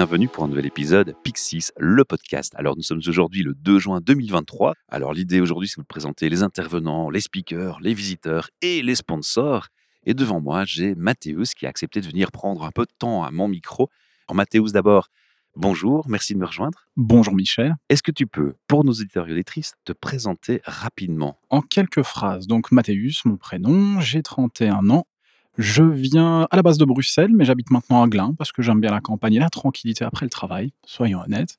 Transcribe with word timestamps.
bienvenue 0.00 0.28
pour 0.28 0.44
un 0.44 0.48
nouvel 0.48 0.64
épisode 0.64 1.14
Pixis, 1.22 1.72
le 1.76 2.06
podcast. 2.06 2.54
Alors 2.56 2.74
nous 2.74 2.82
sommes 2.82 3.02
aujourd'hui 3.06 3.42
le 3.42 3.52
2 3.52 3.78
juin 3.78 4.00
2023. 4.00 4.72
Alors 4.88 5.12
l'idée 5.12 5.42
aujourd'hui 5.42 5.68
c'est 5.68 5.76
de 5.76 5.82
vous 5.82 5.86
présenter 5.86 6.30
les 6.30 6.42
intervenants, 6.42 7.10
les 7.10 7.20
speakers, 7.20 7.78
les 7.82 7.92
visiteurs 7.92 8.48
et 8.62 8.80
les 8.80 8.94
sponsors. 8.94 9.66
Et 10.06 10.14
devant 10.14 10.40
moi 10.40 10.64
j'ai 10.64 10.94
Mathéus 10.94 11.52
qui 11.52 11.66
a 11.66 11.68
accepté 11.68 12.00
de 12.00 12.06
venir 12.06 12.32
prendre 12.32 12.64
un 12.64 12.70
peu 12.70 12.84
de 12.84 12.92
temps 12.98 13.24
à 13.24 13.30
mon 13.30 13.46
micro. 13.46 13.90
Alors 14.26 14.36
Mathéus 14.36 14.72
d'abord, 14.72 15.08
bonjour, 15.54 16.08
merci 16.08 16.32
de 16.32 16.38
me 16.38 16.46
rejoindre. 16.46 16.86
Bonjour 16.96 17.34
Michel. 17.34 17.76
Est-ce 17.90 18.02
que 18.02 18.10
tu 18.10 18.26
peux, 18.26 18.54
pour 18.68 18.84
nos 18.86 18.92
auditeurs 18.92 19.28
et 19.28 19.32
auditrices, 19.32 19.74
te 19.84 19.92
présenter 19.92 20.62
rapidement? 20.64 21.38
En 21.50 21.60
quelques 21.60 22.04
phrases, 22.04 22.46
donc 22.46 22.72
Mathéus, 22.72 23.26
mon 23.26 23.36
prénom, 23.36 24.00
j'ai 24.00 24.22
31 24.22 24.88
ans. 24.88 25.04
Je 25.58 25.82
viens 25.82 26.46
à 26.50 26.56
la 26.56 26.62
base 26.62 26.78
de 26.78 26.84
Bruxelles, 26.84 27.32
mais 27.34 27.44
j'habite 27.44 27.70
maintenant 27.70 28.02
à 28.02 28.08
Glun 28.08 28.34
parce 28.38 28.52
que 28.52 28.62
j'aime 28.62 28.80
bien 28.80 28.90
la 28.90 29.00
campagne 29.00 29.34
et 29.34 29.38
la 29.38 29.50
tranquillité 29.50 30.04
après 30.04 30.24
le 30.26 30.30
travail, 30.30 30.72
soyons 30.86 31.20
honnêtes. 31.20 31.56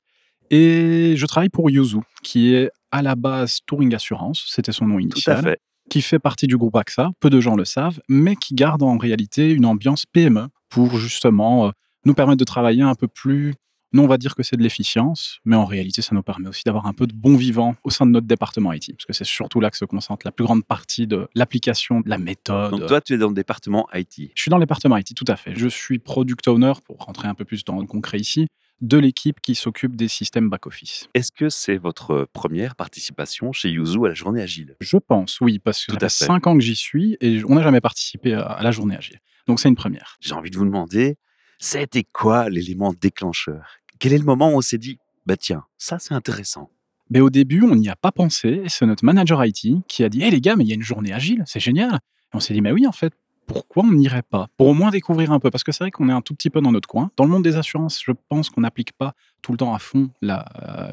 Et 0.50 1.14
je 1.16 1.26
travaille 1.26 1.50
pour 1.50 1.70
Yuzu, 1.70 2.00
qui 2.24 2.54
est 2.54 2.72
à 2.92 3.02
la 3.02 3.16
base 3.16 3.60
Touring 3.66 3.94
Assurance, 3.96 4.44
c'était 4.48 4.72
son 4.74 4.86
nom 4.86 4.96
Tout 4.96 5.00
à 5.00 5.04
initial, 5.04 5.44
fait. 5.44 5.60
qui 5.90 6.02
fait 6.02 6.20
partie 6.20 6.48
du 6.48 6.58
groupe 6.58 6.76
AXA, 6.76 7.12
peu 7.20 7.30
de 7.30 7.40
gens 7.40 7.56
le 7.56 7.64
savent, 7.66 8.02
mais 8.10 8.36
qui 8.36 8.54
garde 8.54 8.84
en 8.84 8.98
réalité 8.98 9.50
une 9.52 9.66
ambiance 9.66 10.06
PME 10.06 10.48
pour 10.70 10.98
justement 10.98 11.68
euh, 11.68 11.72
nous 12.06 12.14
permettre 12.14 12.40
de 12.40 12.44
travailler 12.44 12.82
un 12.82 12.96
peu 12.96 13.08
plus. 13.08 13.54
Nous, 13.94 14.02
on 14.02 14.08
va 14.08 14.18
dire 14.18 14.36
que 14.36 14.44
c'est 14.44 14.56
de 14.56 14.64
l'efficience, 14.64 15.40
mais 15.44 15.56
en 15.56 15.66
réalité, 15.66 16.02
ça 16.02 16.16
nous 16.16 16.24
permet 16.24 16.48
aussi 16.48 16.64
d'avoir 16.66 16.86
un 16.86 16.94
peu 16.94 17.08
de 17.08 17.14
bon 17.14 17.36
vivant 17.36 17.76
au 17.84 17.90
sein 17.90 18.06
de 18.06 18.12
notre 18.12 18.28
département 18.28 18.72
IT, 18.72 18.94
parce 18.94 19.06
que 19.06 19.14
c'est 19.14 19.26
surtout 19.26 19.60
là 19.60 19.70
que 19.70 19.78
se 19.78 19.86
concentre 19.86 20.26
la 20.26 20.32
plus 20.32 20.46
grande 20.46 20.64
partie 20.64 21.08
de 21.08 21.28
l'application, 21.36 22.02
de 22.02 22.10
la 22.10 22.18
méthode. 22.18 22.72
Donc 22.72 22.88
toi 22.88 23.02
tu 23.02 23.14
es 23.14 23.18
dans 23.18 23.28
le 23.28 23.34
département 23.34 23.88
IT. 23.94 24.32
Je 24.34 24.42
suis 24.42 24.50
dans 24.50 24.58
le 24.58 24.64
département 24.64 24.98
IT, 24.98 25.14
tout 25.14 25.26
à 25.28 25.36
fait. 25.36 25.54
Je 25.56 25.68
suis 25.68 26.00
product 26.00 26.48
owner, 26.48 26.74
pour 26.86 26.98
rentrer 26.98 27.28
un 27.28 27.36
peu 27.36 27.46
plus 27.46 27.66
dans 27.66 27.80
le 27.80 27.86
concret 27.86 28.20
ici, 28.20 28.48
de 28.80 28.98
l'équipe 28.98 29.40
qui 29.42 29.56
s'occupe 29.56 29.96
des 29.96 30.08
systèmes 30.08 30.50
back-office. 30.50 31.08
Est-ce 31.14 31.32
que 31.32 31.50
c'est 31.50 31.78
votre 31.78 32.28
première 32.34 32.76
participation 32.76 33.52
chez 33.52 33.70
Yuzu 33.70 34.06
à 34.06 34.08
la 34.08 34.14
journée 34.14 34.42
agile? 34.42 34.76
Je 34.80 34.98
pense, 34.98 35.40
oui, 35.40 35.60
parce 35.60 35.86
que 35.86 35.92
ça 35.94 36.00
fait 36.00 36.10
cinq 36.10 36.48
ans 36.48 36.56
que 36.56 36.64
j'y 36.64 36.76
suis 36.76 37.18
et 37.22 37.44
on 37.46 37.56
n'a 37.56 37.64
jamais 37.64 37.82
participé 37.82 38.34
à 38.34 38.60
la 38.62 38.72
journée 38.72 38.96
agile. 38.96 39.20
Donc 39.48 39.60
c'est 39.60 39.70
une 39.70 39.76
première. 39.76 40.18
J'ai 40.20 40.34
envie 40.34 40.50
de 40.50 40.58
vous 40.58 40.66
demander, 40.66 41.18
c'était 41.60 42.04
quoi 42.04 42.50
l'élément 42.50 42.92
déclencheur? 42.92 43.78
Quel 44.02 44.14
est 44.14 44.18
le 44.18 44.26
moment 44.26 44.50
où 44.50 44.58
on 44.58 44.62
s'est 44.62 44.80
dit, 44.80 44.98
bah 45.28 45.38
tiens, 45.38 45.64
ça 45.78 46.00
c'est 46.00 46.16
intéressant 46.16 46.72
Mais 47.12 47.20
au 47.20 47.30
début, 47.30 47.62
on 47.62 47.76
n'y 47.76 47.88
a 47.88 47.96
pas 47.96 48.12
pensé. 48.12 48.64
C'est 48.66 48.88
notre 48.88 49.06
manager 49.06 49.46
IT 49.46 49.86
qui 49.88 50.04
a 50.04 50.10
dit 50.10 50.24
Hé 50.24 50.32
les 50.32 50.42
gars, 50.42 50.56
mais 50.56 50.64
il 50.64 50.70
y 50.70 50.72
a 50.72 50.76
une 50.76 50.82
journée 50.82 51.14
agile, 51.14 51.44
c'est 51.46 51.60
génial. 51.60 52.00
Et 52.34 52.36
on 52.36 52.40
s'est 52.40 52.56
dit 52.56 52.62
Mais 52.62 52.72
oui, 52.72 52.88
en 52.88 52.92
fait, 52.92 53.14
pourquoi 53.46 53.84
on 53.84 53.92
n'irait 53.92 54.24
pas? 54.24 54.48
Pour 54.58 54.70
au 54.70 54.74
moins 54.74 54.90
découvrir 54.90 55.32
un 55.32 55.40
peu. 55.40 55.52
Parce 55.52 55.64
que 55.64 55.72
c'est 55.72 55.84
vrai 55.84 55.92
qu'on 55.92 56.10
est 56.10 56.14
un 56.14 56.22
tout 56.22 56.34
petit 56.34 56.50
peu 56.50 56.62
dans 56.62 56.72
notre 56.72 56.90
coin. 56.90 57.12
Dans 57.16 57.26
le 57.26 57.30
monde 57.30 57.44
des 57.44 57.58
assurances, 57.58 58.02
je 58.04 58.12
pense 58.28 58.50
qu'on 58.50 58.62
n'applique 58.62 58.94
pas 58.94 59.14
tout 59.44 59.52
le 59.52 59.60
temps 59.60 59.76
à 59.76 59.78
fond 59.78 60.10
euh, 60.24 60.40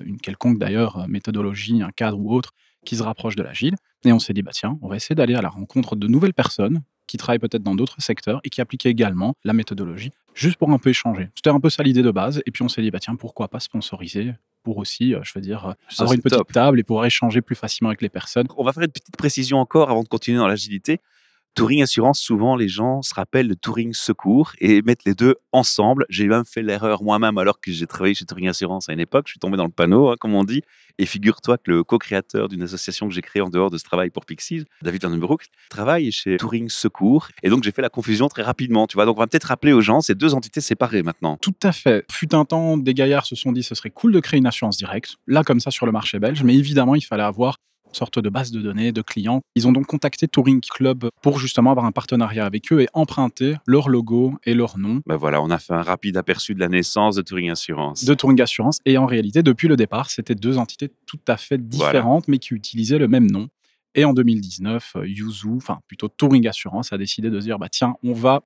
une 0.04 0.18
quelconque 0.18 0.58
d'ailleurs 0.58 0.98
euh, 0.98 1.06
méthodologie, 1.08 1.80
un 1.80 1.92
cadre 1.92 2.18
ou 2.20 2.34
autre 2.34 2.52
qui 2.84 2.94
se 2.94 3.02
rapproche 3.02 3.36
de 3.36 3.42
l'agile. 3.42 3.76
Et 4.04 4.12
on 4.12 4.18
s'est 4.18 4.34
dit 4.34 4.42
Bah 4.42 4.52
tiens, 4.52 4.78
on 4.82 4.88
va 4.88 4.96
essayer 4.96 5.14
d'aller 5.14 5.34
à 5.34 5.40
la 5.40 5.48
rencontre 5.48 5.96
de 5.96 6.08
nouvelles 6.08 6.34
personnes 6.34 6.82
qui 7.08 7.16
travaillent 7.16 7.40
peut-être 7.40 7.64
dans 7.64 7.74
d'autres 7.74 8.00
secteurs 8.00 8.40
et 8.44 8.50
qui 8.50 8.60
appliquent 8.60 8.86
également 8.86 9.34
la 9.44 9.52
méthodologie, 9.52 10.12
juste 10.34 10.56
pour 10.56 10.70
un 10.70 10.78
peu 10.78 10.90
échanger. 10.90 11.30
C'était 11.34 11.50
un 11.50 11.58
peu 11.58 11.70
ça 11.70 11.82
l'idée 11.82 12.02
de 12.02 12.10
base. 12.12 12.40
Et 12.46 12.52
puis 12.52 12.62
on 12.62 12.68
s'est 12.68 12.82
dit 12.82 12.92
Bah 12.92 13.00
tiens, 13.00 13.16
pourquoi 13.16 13.48
pas 13.48 13.58
sponsoriser 13.58 14.34
pour 14.62 14.78
aussi, 14.78 15.14
euh, 15.14 15.20
je 15.22 15.32
veux 15.34 15.40
dire, 15.40 15.66
euh, 15.66 15.72
Ça, 15.88 16.02
avoir 16.02 16.14
une 16.14 16.20
petite 16.20 16.38
top. 16.38 16.52
table 16.52 16.78
et 16.78 16.82
pouvoir 16.82 17.06
échanger 17.06 17.40
plus 17.40 17.56
facilement 17.56 17.88
avec 17.88 18.02
les 18.02 18.08
personnes. 18.08 18.46
On 18.56 18.64
va 18.64 18.72
faire 18.72 18.82
une 18.82 18.90
petite 18.90 19.16
précision 19.16 19.58
encore 19.58 19.90
avant 19.90 20.02
de 20.02 20.08
continuer 20.08 20.38
dans 20.38 20.48
l'agilité. 20.48 21.00
Touring 21.58 21.82
Assurance, 21.82 22.20
souvent 22.20 22.54
les 22.54 22.68
gens 22.68 23.02
se 23.02 23.12
rappellent 23.12 23.48
de 23.48 23.54
Touring 23.54 23.92
Secours 23.92 24.52
et 24.60 24.80
mettent 24.82 25.04
les 25.04 25.14
deux 25.14 25.34
ensemble. 25.50 26.06
J'ai 26.08 26.28
même 26.28 26.44
fait 26.44 26.62
l'erreur 26.62 27.02
moi-même 27.02 27.36
alors 27.36 27.60
que 27.60 27.72
j'ai 27.72 27.88
travaillé 27.88 28.14
chez 28.14 28.24
Touring 28.24 28.46
Assurance 28.46 28.88
à 28.88 28.92
une 28.92 29.00
époque. 29.00 29.26
Je 29.26 29.32
suis 29.32 29.40
tombé 29.40 29.56
dans 29.56 29.64
le 29.64 29.72
panneau, 29.72 30.08
hein, 30.08 30.14
comme 30.20 30.36
on 30.36 30.44
dit. 30.44 30.62
Et 30.98 31.04
figure-toi 31.04 31.58
que 31.58 31.72
le 31.72 31.82
co-créateur 31.82 32.48
d'une 32.48 32.62
association 32.62 33.08
que 33.08 33.14
j'ai 33.14 33.22
créée 33.22 33.42
en 33.42 33.48
dehors 33.48 33.70
de 33.70 33.78
ce 33.78 33.82
travail 33.82 34.10
pour 34.10 34.24
Pixies, 34.24 34.66
David 34.82 35.02
Van 35.02 35.10
den 35.10 35.18
Broek, 35.18 35.46
travaille 35.68 36.12
chez 36.12 36.36
Touring 36.36 36.68
Secours. 36.68 37.26
Et 37.42 37.50
donc 37.50 37.64
j'ai 37.64 37.72
fait 37.72 37.82
la 37.82 37.88
confusion 37.88 38.28
très 38.28 38.42
rapidement. 38.42 38.86
Tu 38.86 38.94
vois, 38.94 39.04
donc 39.04 39.16
on 39.16 39.20
va 39.20 39.26
peut-être 39.26 39.48
rappeler 39.48 39.72
aux 39.72 39.80
gens 39.80 40.00
ces 40.00 40.14
deux 40.14 40.34
entités 40.34 40.60
séparées 40.60 41.02
maintenant. 41.02 41.38
Tout 41.38 41.56
à 41.64 41.72
fait. 41.72 42.04
Fut 42.08 42.36
un 42.36 42.44
temps, 42.44 42.76
des 42.76 42.94
gaillards 42.94 43.26
se 43.26 43.34
sont 43.34 43.50
dit 43.50 43.64
ce 43.64 43.74
serait 43.74 43.90
cool 43.90 44.12
de 44.12 44.20
créer 44.20 44.38
une 44.38 44.46
assurance 44.46 44.76
directe, 44.76 45.16
là 45.26 45.42
comme 45.42 45.58
ça 45.58 45.72
sur 45.72 45.86
le 45.86 45.92
marché 45.92 46.20
belge, 46.20 46.44
mais 46.44 46.54
évidemment 46.54 46.94
il 46.94 47.04
fallait 47.04 47.24
avoir 47.24 47.58
une 47.88 47.94
sorte 47.94 48.18
de 48.18 48.28
base 48.28 48.50
de 48.50 48.60
données 48.60 48.92
de 48.92 49.02
clients. 49.02 49.40
Ils 49.54 49.66
ont 49.66 49.72
donc 49.72 49.86
contacté 49.86 50.28
Touring 50.28 50.60
Club 50.60 51.08
pour 51.22 51.38
justement 51.38 51.70
avoir 51.70 51.86
un 51.86 51.92
partenariat 51.92 52.44
avec 52.44 52.72
eux 52.72 52.82
et 52.82 52.88
emprunter 52.92 53.56
leur 53.66 53.88
logo 53.88 54.34
et 54.44 54.54
leur 54.54 54.78
nom 54.78 55.00
Ben 55.06 55.16
voilà, 55.16 55.42
on 55.42 55.50
a 55.50 55.58
fait 55.58 55.74
un 55.74 55.82
rapide 55.82 56.16
aperçu 56.16 56.54
de 56.54 56.60
la 56.60 56.68
naissance 56.68 57.16
de 57.16 57.22
Touring 57.22 57.50
Assurance. 57.50 58.04
de 58.04 58.14
Touring 58.14 58.40
Assurance. 58.40 58.78
Et 58.84 58.98
en 58.98 59.06
réalité, 59.06 59.42
depuis 59.42 59.68
le 59.68 59.76
départ, 59.76 60.10
c'était 60.10 60.34
deux 60.34 60.58
entités 60.58 60.90
tout 61.06 61.18
à 61.26 61.36
fait 61.36 61.58
différentes, 61.58 62.28
mais 62.28 62.38
qui 62.38 62.54
utilisaient 62.54 62.98
le 62.98 63.08
même 63.08 63.30
nom. 63.30 63.48
Et 63.98 64.04
en 64.04 64.12
2019, 64.12 64.92
euh, 64.96 65.08
Yuzu, 65.08 65.48
enfin 65.56 65.80
plutôt 65.88 66.06
Touring 66.08 66.46
Assurance, 66.46 66.92
a 66.92 66.98
décidé 66.98 67.30
de 67.30 67.40
se 67.40 67.44
dire 67.46 67.58
bah 67.58 67.68
tiens, 67.68 67.94
on 68.04 68.12
va 68.12 68.42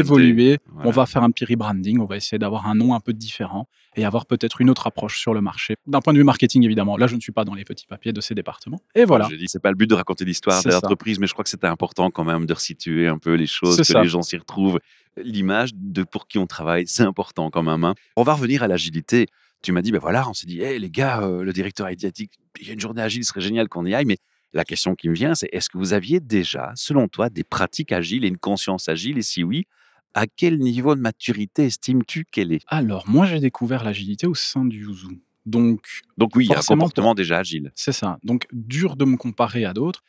évoluer, 0.00 0.58
Voilà. 0.72 0.88
on 0.88 0.90
va 0.90 1.06
faire 1.06 1.22
un 1.22 1.30
petit 1.30 1.44
rebranding, 1.44 2.00
on 2.00 2.06
va 2.06 2.16
essayer 2.16 2.38
d'avoir 2.40 2.66
un 2.66 2.74
nom 2.74 2.92
un 2.92 2.98
peu 2.98 3.12
différent 3.12 3.68
et 3.94 4.04
avoir 4.04 4.26
peut-être 4.26 4.60
une 4.60 4.68
autre 4.68 4.86
approche 4.88 5.20
sur 5.20 5.32
le 5.32 5.40
marché. 5.40 5.76
D'un 5.86 6.00
point 6.00 6.12
de 6.12 6.18
vue 6.18 6.24
marketing, 6.24 6.64
évidemment, 6.64 6.96
là 6.96 7.06
je 7.06 7.14
ne 7.14 7.20
suis 7.20 7.30
pas 7.30 7.44
dans 7.44 7.54
les 7.54 7.64
petits 7.64 7.86
papiers 7.86 8.12
de 8.12 8.20
ces 8.20 8.34
départements. 8.34 8.80
Et 8.96 9.04
voilà. 9.04 9.28
Je 9.30 9.36
dis, 9.36 9.46
c'est 9.46 9.62
pas 9.62 9.70
le 9.70 9.76
but 9.76 9.86
de 9.88 9.94
raconter 9.94 10.24
l'histoire 10.24 10.60
de 10.62 10.70
l'entreprise, 10.74 11.20
mais 11.20 11.28
je 11.28 11.32
crois 11.34 11.44
que 11.44 11.50
c'était 11.50 11.68
important 11.68 12.10
quand 12.10 12.24
même 12.24 12.44
de 12.46 12.52
resituer 12.52 13.06
un 13.06 13.18
peu 13.18 13.34
les 13.34 13.46
choses, 13.46 13.76
que 13.76 13.84
ça. 13.84 14.02
les 14.02 14.08
gens 14.08 14.22
s'y 14.22 14.36
retrouvent. 14.36 14.80
L'image 15.22 15.70
de 15.74 16.02
pour 16.02 16.26
qui 16.26 16.38
on 16.38 16.46
travaille, 16.46 16.84
c'est 16.88 17.04
important 17.04 17.48
quand 17.50 17.62
même. 17.62 17.84
hein. 17.84 17.94
On 18.16 18.22
va 18.24 18.34
revenir 18.34 18.62
à 18.64 18.68
l'agilité. 18.68 19.26
Tu 19.62 19.72
m'as 19.72 19.80
dit, 19.82 19.90
ben 19.90 19.98
voilà, 19.98 20.28
on 20.28 20.34
s'est 20.34 20.46
dit, 20.46 20.60
hey, 20.60 20.78
les 20.78 20.90
gars, 20.90 21.22
euh, 21.22 21.42
le 21.42 21.52
directeur 21.52 21.86
asiatique, 21.86 22.32
il 22.60 22.66
y 22.66 22.70
a 22.70 22.74
une 22.74 22.80
journée 22.80 23.00
agile, 23.00 23.24
ce 23.24 23.30
serait 23.30 23.40
génial 23.40 23.68
qu'on 23.68 23.86
y 23.86 23.94
aille. 23.94 24.04
Mais 24.04 24.18
la 24.56 24.64
question 24.64 24.94
qui 24.94 25.08
me 25.08 25.14
vient, 25.14 25.34
c'est 25.34 25.48
est-ce 25.52 25.68
que 25.68 25.78
vous 25.78 25.92
aviez 25.92 26.18
déjà, 26.18 26.72
selon 26.74 27.08
toi, 27.08 27.28
des 27.28 27.44
pratiques 27.44 27.92
agiles 27.92 28.24
et 28.24 28.28
une 28.28 28.38
conscience 28.38 28.88
agile 28.88 29.18
Et 29.18 29.22
si 29.22 29.44
oui, 29.44 29.66
à 30.14 30.26
quel 30.26 30.58
niveau 30.58 30.94
de 30.94 31.00
maturité 31.00 31.66
estimes-tu 31.66 32.24
qu'elle 32.24 32.52
est? 32.52 32.62
Alors, 32.66 33.04
moi 33.06 33.26
j'ai 33.26 33.38
découvert 33.38 33.84
l'agilité 33.84 34.26
au 34.26 34.34
sein 34.34 34.64
du 34.64 34.84
Yuzu. 34.84 35.20
Donc, 35.44 35.86
Donc 36.16 36.34
oui, 36.34 36.46
il 36.46 36.50
y 36.50 36.54
a 36.54 36.58
un 36.58 36.62
comportement 36.62 37.14
déjà 37.14 37.38
agile. 37.38 37.70
c'est 37.76 37.92
ça. 37.92 38.18
Donc, 38.24 38.48
dur 38.50 38.96
de 38.96 39.04
me 39.04 39.16
comparer 39.16 39.64
à 39.64 39.72
d'autres. 39.72 40.02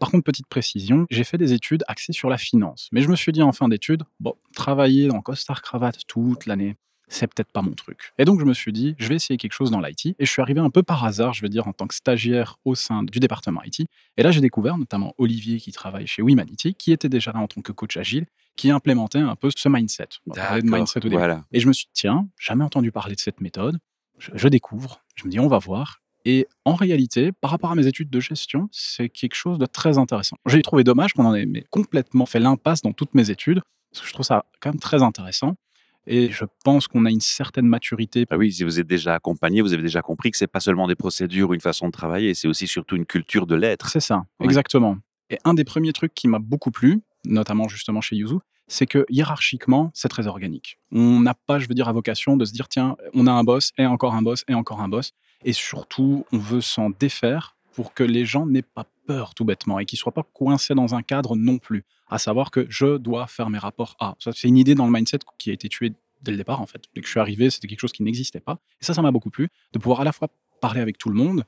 Par 0.00 0.10
contre, 0.10 0.24
petite 0.24 0.48
précision, 0.48 1.06
j'ai 1.08 1.24
fait 1.24 1.38
des 1.38 1.52
études 1.52 1.84
axées 1.86 2.12
sur 2.12 2.28
la 2.28 2.36
finance. 2.36 2.88
Mais 2.92 3.00
je 3.00 3.08
me 3.08 3.16
suis 3.16 3.32
dit 3.32 3.42
en 3.42 3.52
fin 3.52 3.68
d'études, 3.68 4.02
bon, 4.18 4.34
travailler 4.54 5.10
en 5.10 5.22
costard 5.22 5.62
cravate 5.62 6.00
toute 6.08 6.46
l'année, 6.46 6.76
c'est 7.08 7.26
peut-être 7.26 7.50
pas 7.50 7.62
mon 7.62 7.72
truc. 7.72 8.12
Et 8.18 8.24
donc, 8.24 8.40
je 8.40 8.44
me 8.44 8.54
suis 8.54 8.72
dit, 8.72 8.94
je 8.98 9.08
vais 9.08 9.16
essayer 9.16 9.36
quelque 9.36 9.52
chose 9.52 9.70
dans 9.70 9.80
l'IT. 9.80 10.06
Et 10.06 10.24
je 10.24 10.30
suis 10.30 10.42
arrivé 10.42 10.60
un 10.60 10.70
peu 10.70 10.82
par 10.82 11.04
hasard, 11.04 11.32
je 11.34 11.42
veux 11.42 11.48
dire, 11.48 11.68
en 11.68 11.72
tant 11.72 11.86
que 11.86 11.94
stagiaire 11.94 12.56
au 12.64 12.74
sein 12.74 13.02
du 13.02 13.18
département 13.20 13.62
IT. 13.64 13.86
Et 14.16 14.22
là, 14.22 14.30
j'ai 14.30 14.40
découvert 14.40 14.78
notamment 14.78 15.14
Olivier 15.18 15.58
qui 15.58 15.72
travaille 15.72 16.06
chez 16.06 16.22
Wimanity, 16.22 16.74
qui 16.74 16.92
était 16.92 17.08
déjà 17.08 17.32
là 17.32 17.40
en 17.40 17.46
tant 17.46 17.60
que 17.60 17.72
coach 17.72 17.96
agile, 17.96 18.26
qui 18.56 18.70
implémentait 18.70 19.18
un 19.18 19.36
peu 19.36 19.50
ce 19.54 19.68
mindset. 19.68 20.08
On 20.26 20.32
de 20.32 20.62
mindset 20.62 20.98
au 20.98 21.02
début. 21.02 21.16
Voilà. 21.16 21.44
Et 21.52 21.60
je 21.60 21.68
me 21.68 21.72
suis 21.72 21.86
dit, 21.86 21.92
tiens, 21.94 22.28
jamais 22.38 22.64
entendu 22.64 22.92
parler 22.92 23.14
de 23.14 23.20
cette 23.20 23.40
méthode. 23.40 23.78
Je, 24.18 24.30
je 24.34 24.48
découvre. 24.48 25.02
Je 25.16 25.24
me 25.24 25.30
dis, 25.30 25.40
on 25.40 25.48
va 25.48 25.58
voir. 25.58 26.00
Et 26.24 26.46
en 26.64 26.74
réalité, 26.74 27.32
par 27.32 27.50
rapport 27.50 27.70
à 27.70 27.74
mes 27.74 27.86
études 27.86 28.08
de 28.08 28.20
gestion, 28.20 28.68
c'est 28.72 29.08
quelque 29.08 29.34
chose 29.34 29.58
de 29.58 29.66
très 29.66 29.98
intéressant. 29.98 30.38
J'ai 30.46 30.62
trouvé 30.62 30.82
dommage 30.82 31.12
qu'on 31.12 31.26
en 31.26 31.34
ait 31.34 31.44
mais 31.44 31.64
complètement 31.70 32.24
fait 32.24 32.40
l'impasse 32.40 32.80
dans 32.80 32.92
toutes 32.92 33.14
mes 33.14 33.30
études, 33.30 33.60
parce 33.92 34.02
que 34.02 34.08
je 34.08 34.12
trouve 34.14 34.24
ça 34.24 34.46
quand 34.60 34.70
même 34.70 34.80
très 34.80 35.02
intéressant. 35.02 35.56
Et 36.06 36.30
je 36.30 36.44
pense 36.64 36.86
qu'on 36.88 37.04
a 37.06 37.10
une 37.10 37.20
certaine 37.20 37.66
maturité. 37.66 38.26
Ah 38.30 38.36
oui, 38.36 38.52
si 38.52 38.62
vous 38.64 38.78
êtes 38.80 38.86
déjà 38.86 39.14
accompagné, 39.14 39.62
vous 39.62 39.72
avez 39.72 39.82
déjà 39.82 40.02
compris 40.02 40.30
que 40.30 40.36
c'est 40.36 40.46
pas 40.46 40.60
seulement 40.60 40.86
des 40.86 40.94
procédures 40.94 41.50
ou 41.50 41.54
une 41.54 41.60
façon 41.60 41.86
de 41.86 41.92
travailler, 41.92 42.34
c'est 42.34 42.48
aussi 42.48 42.66
surtout 42.66 42.96
une 42.96 43.06
culture 43.06 43.46
de 43.46 43.54
l'être. 43.54 43.88
C'est 43.88 44.00
ça, 44.00 44.24
Ouais. 44.40 44.46
exactement. 44.46 44.98
Et 45.30 45.38
un 45.44 45.54
des 45.54 45.64
premiers 45.64 45.92
trucs 45.92 46.14
qui 46.14 46.28
m'a 46.28 46.38
beaucoup 46.38 46.70
plu, 46.70 47.00
notamment 47.24 47.68
justement 47.68 48.00
chez 48.02 48.16
Yuzu, 48.16 48.36
c'est 48.66 48.86
que 48.86 49.04
hiérarchiquement, 49.08 49.90
c'est 49.94 50.08
très 50.08 50.26
organique. 50.26 50.78
On 50.92 51.20
n'a 51.20 51.34
pas, 51.34 51.58
je 51.58 51.68
veux 51.68 51.74
dire, 51.74 51.88
à 51.88 51.92
vocation 51.92 52.36
de 52.36 52.44
se 52.44 52.52
dire, 52.52 52.68
tiens, 52.68 52.96
on 53.14 53.26
a 53.26 53.32
un 53.32 53.44
boss, 53.44 53.72
et 53.78 53.86
encore 53.86 54.14
un 54.14 54.22
boss, 54.22 54.44
et 54.48 54.54
encore 54.54 54.80
un 54.80 54.88
boss. 54.88 55.12
Et 55.44 55.52
surtout, 55.52 56.24
on 56.32 56.38
veut 56.38 56.60
s'en 56.62 56.90
défaire 56.90 57.56
pour 57.74 57.92
que 57.92 58.02
les 58.04 58.24
gens 58.24 58.46
n'aient 58.46 58.62
pas 58.62 58.86
peur 59.06 59.34
tout 59.34 59.44
bêtement 59.44 59.78
et 59.78 59.84
qu'ils 59.84 59.96
ne 59.96 60.00
soient 60.00 60.12
pas 60.12 60.22
coincés 60.22 60.74
dans 60.74 60.94
un 60.94 61.02
cadre 61.02 61.36
non 61.36 61.58
plus. 61.58 61.84
À 62.08 62.18
savoir 62.18 62.50
que 62.50 62.66
je 62.68 62.96
dois 62.96 63.26
faire 63.26 63.50
mes 63.50 63.58
rapports 63.58 63.96
à. 63.98 64.14
C'est 64.18 64.48
une 64.48 64.58
idée 64.58 64.74
dans 64.74 64.86
le 64.86 64.92
mindset 64.92 65.20
qui 65.38 65.50
a 65.50 65.52
été 65.52 65.68
tuée 65.68 65.92
dès 66.22 66.32
le 66.32 66.36
départ, 66.36 66.60
en 66.60 66.66
fait. 66.66 66.82
Dès 66.94 67.00
que 67.00 67.06
je 67.06 67.10
suis 67.10 67.20
arrivé, 67.20 67.50
c'était 67.50 67.68
quelque 67.68 67.80
chose 67.80 67.92
qui 67.92 68.02
n'existait 68.02 68.40
pas. 68.40 68.58
Et 68.80 68.84
ça, 68.84 68.94
ça 68.94 69.02
m'a 69.02 69.10
beaucoup 69.10 69.30
plu, 69.30 69.48
de 69.72 69.78
pouvoir 69.78 70.00
à 70.00 70.04
la 70.04 70.12
fois 70.12 70.28
parler 70.60 70.80
avec 70.80 70.98
tout 70.98 71.08
le 71.08 71.14
monde 71.14 71.44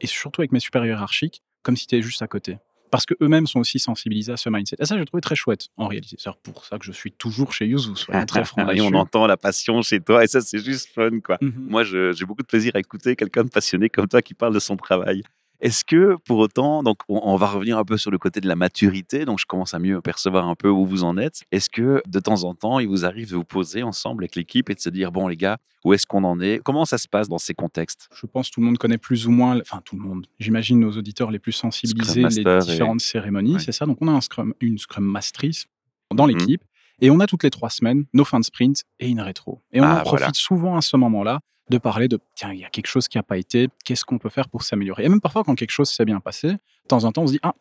et 0.00 0.06
surtout 0.06 0.40
avec 0.40 0.52
mes 0.52 0.60
supérieurs 0.60 0.96
hiérarchiques, 0.96 1.42
comme 1.62 1.76
si 1.76 1.86
tu 1.86 1.96
étais 1.96 2.02
juste 2.02 2.22
à 2.22 2.26
côté. 2.26 2.58
Parce 2.90 3.06
qu'eux-mêmes 3.06 3.46
sont 3.46 3.58
aussi 3.58 3.80
sensibilisés 3.80 4.32
à 4.32 4.36
ce 4.36 4.48
mindset. 4.48 4.76
Et 4.78 4.84
ça, 4.84 4.96
j'ai 4.96 5.04
trouvé 5.04 5.20
très 5.20 5.34
chouette, 5.34 5.68
en 5.76 5.88
réalité. 5.88 6.16
C'est 6.18 6.30
pour 6.44 6.64
ça 6.64 6.78
que 6.78 6.84
je 6.84 6.92
suis 6.92 7.10
toujours 7.10 7.52
chez 7.52 7.66
Yuzu, 7.66 7.96
soyons 7.96 8.24
très 8.24 8.44
francs 8.44 8.70
Et 8.74 8.80
on 8.80 8.94
entend 8.94 9.26
la 9.26 9.36
passion 9.36 9.82
chez 9.82 10.00
toi, 10.00 10.22
et 10.22 10.28
ça, 10.28 10.40
c'est 10.40 10.60
juste 10.60 10.88
fun, 10.94 11.18
quoi. 11.18 11.38
Mhm. 11.40 11.66
Moi, 11.68 11.82
j'ai 11.82 12.24
beaucoup 12.24 12.42
de 12.42 12.46
plaisir 12.46 12.72
à 12.76 12.78
écouter 12.78 13.16
quelqu'un 13.16 13.44
de 13.44 13.48
passionné 13.48 13.88
comme 13.88 14.06
toi 14.06 14.22
qui 14.22 14.34
parle 14.34 14.54
de 14.54 14.60
son 14.60 14.76
travail. 14.76 15.22
Est-ce 15.64 15.82
que 15.82 16.16
pour 16.26 16.38
autant, 16.38 16.82
donc 16.82 16.98
on, 17.08 17.20
on 17.24 17.36
va 17.36 17.46
revenir 17.46 17.78
un 17.78 17.84
peu 17.84 17.96
sur 17.96 18.10
le 18.10 18.18
côté 18.18 18.40
de 18.42 18.46
la 18.46 18.54
maturité, 18.54 19.24
donc 19.24 19.38
je 19.38 19.46
commence 19.46 19.72
à 19.72 19.78
mieux 19.78 20.00
percevoir 20.02 20.46
un 20.46 20.54
peu 20.54 20.68
où 20.68 20.84
vous 20.84 21.04
en 21.04 21.16
êtes. 21.16 21.42
Est-ce 21.52 21.70
que 21.70 22.02
de 22.06 22.20
temps 22.20 22.44
en 22.44 22.54
temps, 22.54 22.78
il 22.80 22.86
vous 22.86 23.06
arrive 23.06 23.30
de 23.30 23.36
vous 23.36 23.44
poser 23.44 23.82
ensemble 23.82 24.24
avec 24.24 24.36
l'équipe 24.36 24.68
et 24.68 24.74
de 24.74 24.80
se 24.80 24.90
dire, 24.90 25.10
bon 25.10 25.26
les 25.26 25.38
gars, 25.38 25.56
où 25.82 25.94
est-ce 25.94 26.06
qu'on 26.06 26.22
en 26.24 26.38
est? 26.38 26.60
Comment 26.62 26.84
ça 26.84 26.98
se 26.98 27.08
passe 27.08 27.28
dans 27.30 27.38
ces 27.38 27.54
contextes? 27.54 28.10
Je 28.14 28.26
pense 28.26 28.50
que 28.50 28.54
tout 28.54 28.60
le 28.60 28.66
monde 28.66 28.76
connaît 28.76 28.98
plus 28.98 29.26
ou 29.26 29.30
moins, 29.30 29.58
enfin 29.58 29.80
tout 29.82 29.96
le 29.96 30.02
monde, 30.02 30.26
j'imagine 30.38 30.78
nos 30.78 30.92
auditeurs 30.92 31.30
les 31.30 31.38
plus 31.38 31.52
sensibilisés, 31.52 32.22
les 32.22 32.40
et- 32.40 32.44
différentes 32.60 33.00
cérémonies, 33.00 33.54
Ouais. 33.54 33.58
c'est 33.60 33.72
ça? 33.72 33.86
Donc 33.86 33.96
on 34.02 34.08
a 34.08 34.12
un 34.12 34.20
scrum, 34.20 34.52
une 34.60 34.76
Scrum 34.76 35.04
Mastrice 35.04 35.66
dans 36.14 36.26
Mhm. 36.26 36.36
l'équipe 36.36 36.64
et 37.00 37.10
on 37.10 37.20
a 37.20 37.26
toutes 37.26 37.42
les 37.42 37.50
trois 37.50 37.70
semaines 37.70 38.04
nos 38.12 38.24
fins 38.26 38.38
de 38.38 38.44
sprint 38.44 38.82
et 39.00 39.08
une 39.08 39.20
rétro. 39.22 39.62
Et 39.72 39.80
on 39.80 39.84
Ah, 39.84 40.00
en 40.00 40.00
profite 40.02 40.18
voilà. 40.20 40.32
souvent 40.34 40.76
à 40.76 40.82
ce 40.82 40.96
moment-là 40.98 41.40
de 41.70 41.78
parler 41.78 42.08
de 42.08 42.18
tiens, 42.34 42.52
il 42.52 42.60
y 42.60 42.64
a 42.64 42.70
quelque 42.70 42.86
chose 42.86 43.08
qui 43.08 43.18
n'a 43.18 43.22
pas 43.22 43.38
été, 43.38 43.68
qu'est-ce 43.84 44.04
qu'on 44.04 44.18
peut 44.18 44.28
faire 44.28 44.48
pour 44.48 44.62
s'améliorer? 44.62 45.04
Et 45.04 45.08
même 45.08 45.20
parfois, 45.20 45.44
quand 45.44 45.54
quelque 45.54 45.70
chose 45.70 45.90
s'est 45.90 46.04
bien 46.04 46.20
passé, 46.20 46.48
de 46.48 46.58
temps 46.88 47.04
en 47.04 47.12
temps, 47.12 47.22
on 47.22 47.26
se 47.26 47.32
dit 47.32 47.40
ah, 47.42 47.54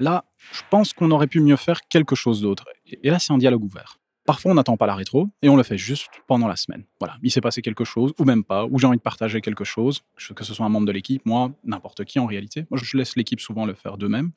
là, 0.00 0.24
je 0.52 0.62
pense 0.70 0.92
qu'on 0.92 1.10
aurait 1.10 1.26
pu 1.26 1.40
mieux 1.40 1.56
faire 1.56 1.80
quelque 1.88 2.14
chose 2.14 2.40
d'autre. 2.40 2.66
Et 2.86 3.10
là, 3.10 3.18
c'est 3.18 3.32
un 3.32 3.38
dialogue 3.38 3.64
ouvert. 3.64 3.98
Parfois, 4.26 4.52
on 4.52 4.54
n'attend 4.54 4.78
pas 4.78 4.86
la 4.86 4.94
rétro 4.94 5.28
et 5.42 5.50
on 5.50 5.56
le 5.56 5.62
fait 5.62 5.76
juste 5.76 6.10
pendant 6.26 6.48
la 6.48 6.56
semaine. 6.56 6.84
Voilà, 6.98 7.18
il 7.22 7.30
s'est 7.30 7.42
passé 7.42 7.60
quelque 7.60 7.84
chose, 7.84 8.14
ou 8.18 8.24
même 8.24 8.42
pas, 8.42 8.64
ou 8.64 8.78
j'ai 8.78 8.86
envie 8.86 8.96
de 8.96 9.02
partager 9.02 9.42
quelque 9.42 9.64
chose, 9.64 10.00
que 10.34 10.44
ce 10.44 10.54
soit 10.54 10.64
un 10.64 10.70
membre 10.70 10.86
de 10.86 10.92
l'équipe, 10.92 11.24
moi, 11.26 11.52
n'importe 11.62 12.04
qui 12.04 12.18
en 12.18 12.26
réalité. 12.26 12.64
Moi, 12.70 12.80
je 12.82 12.96
laisse 12.96 13.16
l'équipe 13.16 13.40
souvent 13.40 13.66
le 13.66 13.74
faire 13.74 13.98
d'eux-mêmes. 13.98 14.32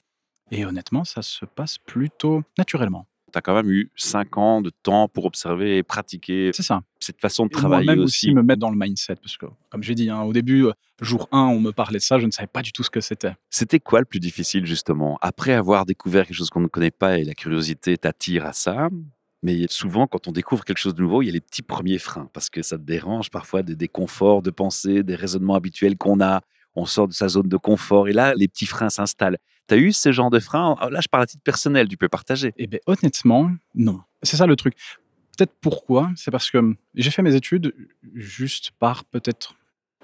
Et 0.51 0.65
honnêtement, 0.65 1.05
ça 1.05 1.21
se 1.21 1.45
passe 1.45 1.77
plutôt 1.77 2.43
naturellement. 2.57 3.07
Tu 3.31 3.37
as 3.37 3.41
quand 3.41 3.53
même 3.55 3.69
eu 3.69 3.91
cinq 3.95 4.37
ans 4.37 4.61
de 4.61 4.69
temps 4.69 5.07
pour 5.09 5.25
observer 5.25 5.77
et 5.77 5.83
pratiquer 5.83 6.51
C'est 6.53 6.63
ça. 6.63 6.81
cette 6.99 7.19
façon 7.19 7.45
de 7.45 7.49
Et 7.51 7.53
travailler 7.57 7.85
moi-même 7.85 8.03
aussi. 8.05 8.27
aussi 8.27 8.33
me 8.35 8.41
mettre 8.41 8.59
dans 8.61 8.69
le 8.71 8.77
mindset. 8.77 9.15
Parce 9.17 9.35
que, 9.37 9.45
comme 9.69 9.83
j'ai 9.83 9.95
dit, 9.95 10.09
hein, 10.09 10.21
au 10.21 10.31
début, 10.31 10.65
euh, 10.65 10.71
jour 11.01 11.27
1, 11.33 11.39
on 11.39 11.59
me 11.59 11.71
parlait 11.71 11.99
de 11.99 12.03
ça, 12.03 12.19
je 12.19 12.25
ne 12.25 12.31
savais 12.31 12.47
pas 12.47 12.61
du 12.61 12.71
tout 12.71 12.83
ce 12.83 12.89
que 12.89 13.01
c'était. 13.01 13.33
C'était 13.49 13.79
quoi 13.81 13.99
le 13.99 14.05
plus 14.05 14.19
difficile 14.21 14.65
justement? 14.65 15.17
Après 15.21 15.51
avoir 15.53 15.85
découvert 15.85 16.25
quelque 16.25 16.37
chose 16.37 16.49
qu'on 16.49 16.61
ne 16.61 16.67
connaît 16.67 16.89
pas 16.91 17.17
et 17.19 17.23
la 17.25 17.33
curiosité 17.33 17.97
t'attire 17.97 18.45
à 18.45 18.53
ça, 18.53 18.89
mais 19.43 19.65
souvent 19.69 20.07
quand 20.07 20.27
on 20.27 20.31
découvre 20.31 20.63
quelque 20.63 20.79
chose 20.79 20.95
de 20.95 21.01
nouveau, 21.01 21.21
il 21.21 21.25
y 21.25 21.29
a 21.29 21.33
les 21.33 21.41
petits 21.41 21.61
premiers 21.61 21.99
freins 21.99 22.29
parce 22.33 22.49
que 22.49 22.61
ça 22.61 22.77
te 22.77 22.83
dérange 22.83 23.29
parfois 23.29 23.61
des 23.61 23.75
déconforts 23.75 24.41
de 24.41 24.51
pensée, 24.51 25.03
des 25.03 25.15
raisonnements 25.15 25.55
habituels 25.55 25.97
qu'on 25.97 26.21
a. 26.21 26.41
On 26.79 26.85
sort 26.85 27.07
de 27.07 27.13
sa 27.13 27.27
zone 27.27 27.49
de 27.49 27.57
confort 27.57 28.07
et 28.07 28.13
là, 28.13 28.33
les 28.35 28.47
petits 28.47 28.67
freins 28.67 28.91
s'installent. 28.91 29.39
Tu 29.67 29.73
as 29.73 29.77
eu 29.77 29.91
ce 29.91 30.11
genre 30.11 30.29
de 30.29 30.39
freins? 30.39 30.75
Ah, 30.79 30.89
Là, 30.91 30.99
je 31.01 31.07
parle 31.07 31.23
à 31.23 31.25
titre 31.25 31.41
personnel, 31.43 31.87
tu 31.87 31.97
peux 31.97 32.07
partager. 32.07 32.53
Eh 32.57 32.67
bien, 32.67 32.79
honnêtement, 32.85 33.51
non. 33.73 33.99
C'est 34.21 34.37
ça 34.37 34.45
le 34.45 34.55
truc. 34.55 34.75
Peut-être 35.35 35.53
pourquoi? 35.59 36.11
C'est 36.15 36.29
parce 36.29 36.51
que 36.51 36.59
hum, 36.59 36.75
j'ai 36.93 37.09
fait 37.09 37.23
mes 37.23 37.33
études 37.35 37.73
juste 38.13 38.71
par 38.79 39.05
peut-être. 39.05 39.55